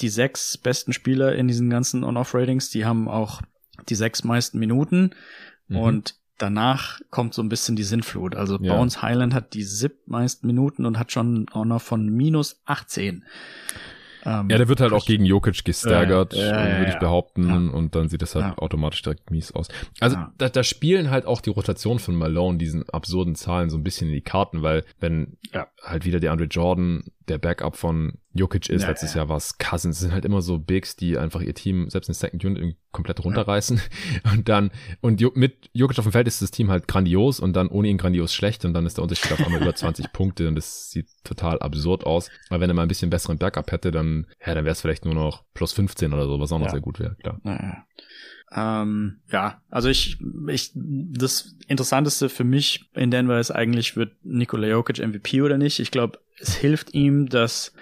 [0.00, 3.40] die sechs besten Spieler in diesen ganzen On-Off-Ratings, die haben auch
[3.88, 5.10] die sechs meisten Minuten
[5.68, 5.76] mhm.
[5.76, 8.34] und danach kommt so ein bisschen die Sinnflut.
[8.34, 8.74] Also ja.
[8.74, 13.24] Bones Highland hat die siebtmeisten Minuten und hat schon Honor von minus 18.
[14.22, 17.48] Ähm, ja, der wird halt auch gegen Jokic gestaggert, äh, äh, würde ich behaupten.
[17.48, 17.56] Ja.
[17.56, 18.58] Und dann sieht das halt ja.
[18.58, 19.68] automatisch direkt mies aus.
[19.98, 23.82] Also da, da spielen halt auch die Rotation von Malone diesen absurden Zahlen so ein
[23.82, 25.38] bisschen in die Karten, weil wenn
[25.82, 29.18] halt wieder der Andre Jordan der Backup von Jokic ist, ja, letztes ja.
[29.18, 32.08] Jahr war es Cousins, das sind halt immer so Bigs, die einfach ihr Team selbst
[32.08, 33.80] in Second Unit komplett runterreißen
[34.24, 34.32] ja.
[34.32, 34.70] und dann
[35.00, 37.98] und mit Jokic auf dem Feld ist das Team halt grandios und dann ohne ihn
[37.98, 41.08] grandios schlecht und dann ist der Unterschied auf einmal über 20 Punkte und das sieht
[41.24, 44.64] total absurd aus, weil wenn er mal ein bisschen besseren Backup hätte, dann ja, dann
[44.64, 47.16] wäre es vielleicht nur noch plus 15 oder so, was auch noch sehr gut wäre,
[47.16, 47.40] klar.
[48.54, 54.12] Ja, ähm, ja, also ich, ich, das Interessanteste für mich in Denver ist eigentlich, wird
[54.24, 55.78] Nikola Jokic MVP oder nicht?
[55.78, 57.72] Ich glaube, es hilft ihm, dass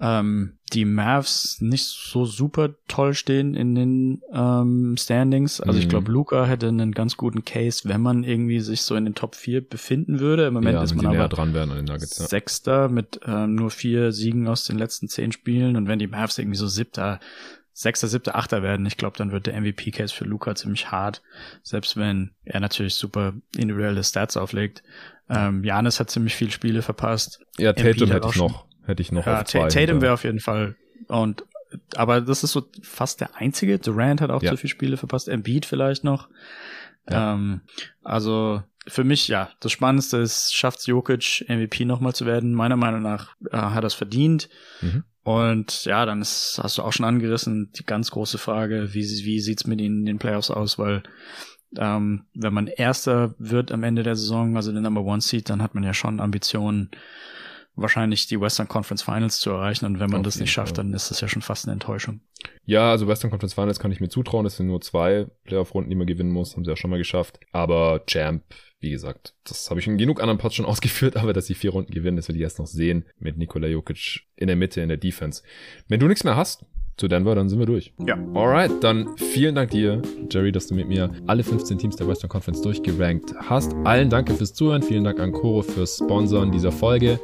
[0.00, 5.60] ähm, die Mavs nicht so super toll stehen in den ähm, Standings.
[5.60, 5.78] Also mhm.
[5.78, 9.14] ich glaube, Luca hätte einen ganz guten Case, wenn man irgendwie sich so in den
[9.14, 10.46] Top 4 befinden würde.
[10.46, 12.26] Im Moment ja, ist man aber dran wären an den Nuggets, ja.
[12.26, 15.76] Sechster mit ähm, nur vier Siegen aus den letzten zehn Spielen.
[15.76, 17.20] Und wenn die Mavs irgendwie so Siebter,
[17.78, 21.20] Sechster, Siebter, Achter werden, ich glaube, dann wird der MVP-Case für Luca ziemlich hart.
[21.62, 24.82] Selbst wenn er natürlich super individuelle Stats auflegt.
[25.28, 27.44] Ähm, Janis hat ziemlich viele Spiele verpasst.
[27.58, 28.64] Ja, Tatum hätte ich noch.
[28.86, 30.74] Hätte ich noch ja, auf zwei Tatum wäre auf jeden Fall.
[31.08, 31.44] Und
[31.94, 33.78] aber das ist so fast der einzige.
[33.78, 34.52] Durant hat auch ja.
[34.52, 35.28] zu viele Spiele verpasst.
[35.28, 36.30] Embiid vielleicht noch.
[37.10, 37.34] Ja.
[37.34, 37.60] Ähm,
[38.02, 42.54] also für mich, ja, das Spannendste ist, schafft Jokic MVP nochmal zu werden.
[42.54, 44.48] Meiner Meinung nach äh, hat er es verdient.
[44.80, 45.04] Mhm.
[45.26, 49.40] Und ja, dann ist, hast du auch schon angerissen, die ganz große Frage, wie, wie
[49.40, 51.02] sieht's mit ihnen in den Playoffs aus, weil
[51.76, 55.62] ähm, wenn man Erster wird am Ende der Saison, also der Number One Seed, dann
[55.62, 56.92] hat man ja schon Ambitionen,
[57.76, 59.84] wahrscheinlich die Western Conference Finals zu erreichen.
[59.84, 62.20] Und wenn man Auf das nicht schafft, dann ist das ja schon fast eine Enttäuschung.
[62.64, 64.46] Ja, also Western Conference Finals kann ich mir zutrauen.
[64.46, 66.56] Es sind nur zwei Playoff-Runden, die man gewinnen muss.
[66.56, 67.38] Haben sie ja schon mal geschafft.
[67.52, 68.42] Aber Champ,
[68.80, 71.16] wie gesagt, das habe ich in genug anderen Parts schon ausgeführt.
[71.16, 73.04] Aber dass sie vier Runden gewinnen, das will ich erst noch sehen.
[73.18, 75.42] Mit Nikola Jokic in der Mitte, in der Defense.
[75.88, 76.64] Wenn du nichts mehr hast,
[76.96, 77.92] zu Denver, dann sind wir durch.
[78.06, 78.16] Ja.
[78.34, 80.00] Alright, dann vielen Dank dir,
[80.30, 83.74] Jerry, dass du mit mir alle 15 Teams der Western Conference durchgerankt hast.
[83.84, 84.82] Allen danke fürs Zuhören.
[84.82, 87.20] Vielen Dank an Koro fürs Sponsoren dieser Folge.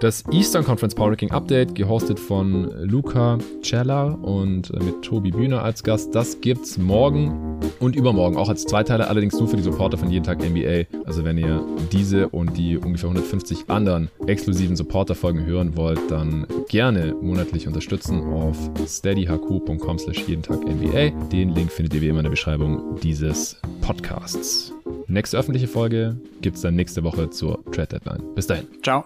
[0.00, 5.82] Das Eastern Conference Power Ranking Update, gehostet von Luca Cella und mit Tobi Bühner als
[5.82, 10.10] Gast, das gibt's morgen und übermorgen auch als Zweiteiler, allerdings nur für die Supporter von
[10.10, 10.84] Jeden Tag NBA.
[11.04, 17.14] Also wenn ihr diese und die ungefähr 150 anderen exklusiven Supporter-Folgen hören wollt, dann gerne
[17.20, 18.56] monatlich unterstützen auf
[18.86, 21.10] steadyhq.com slash jeden Tag NBA.
[21.28, 24.72] Den Link findet ihr wie immer in der Beschreibung dieses Podcasts.
[25.06, 28.34] Nächste öffentliche Folge gibt's dann nächste Woche zur Trade Deadline.
[28.34, 28.66] Bis dahin.
[28.82, 29.04] Ciao.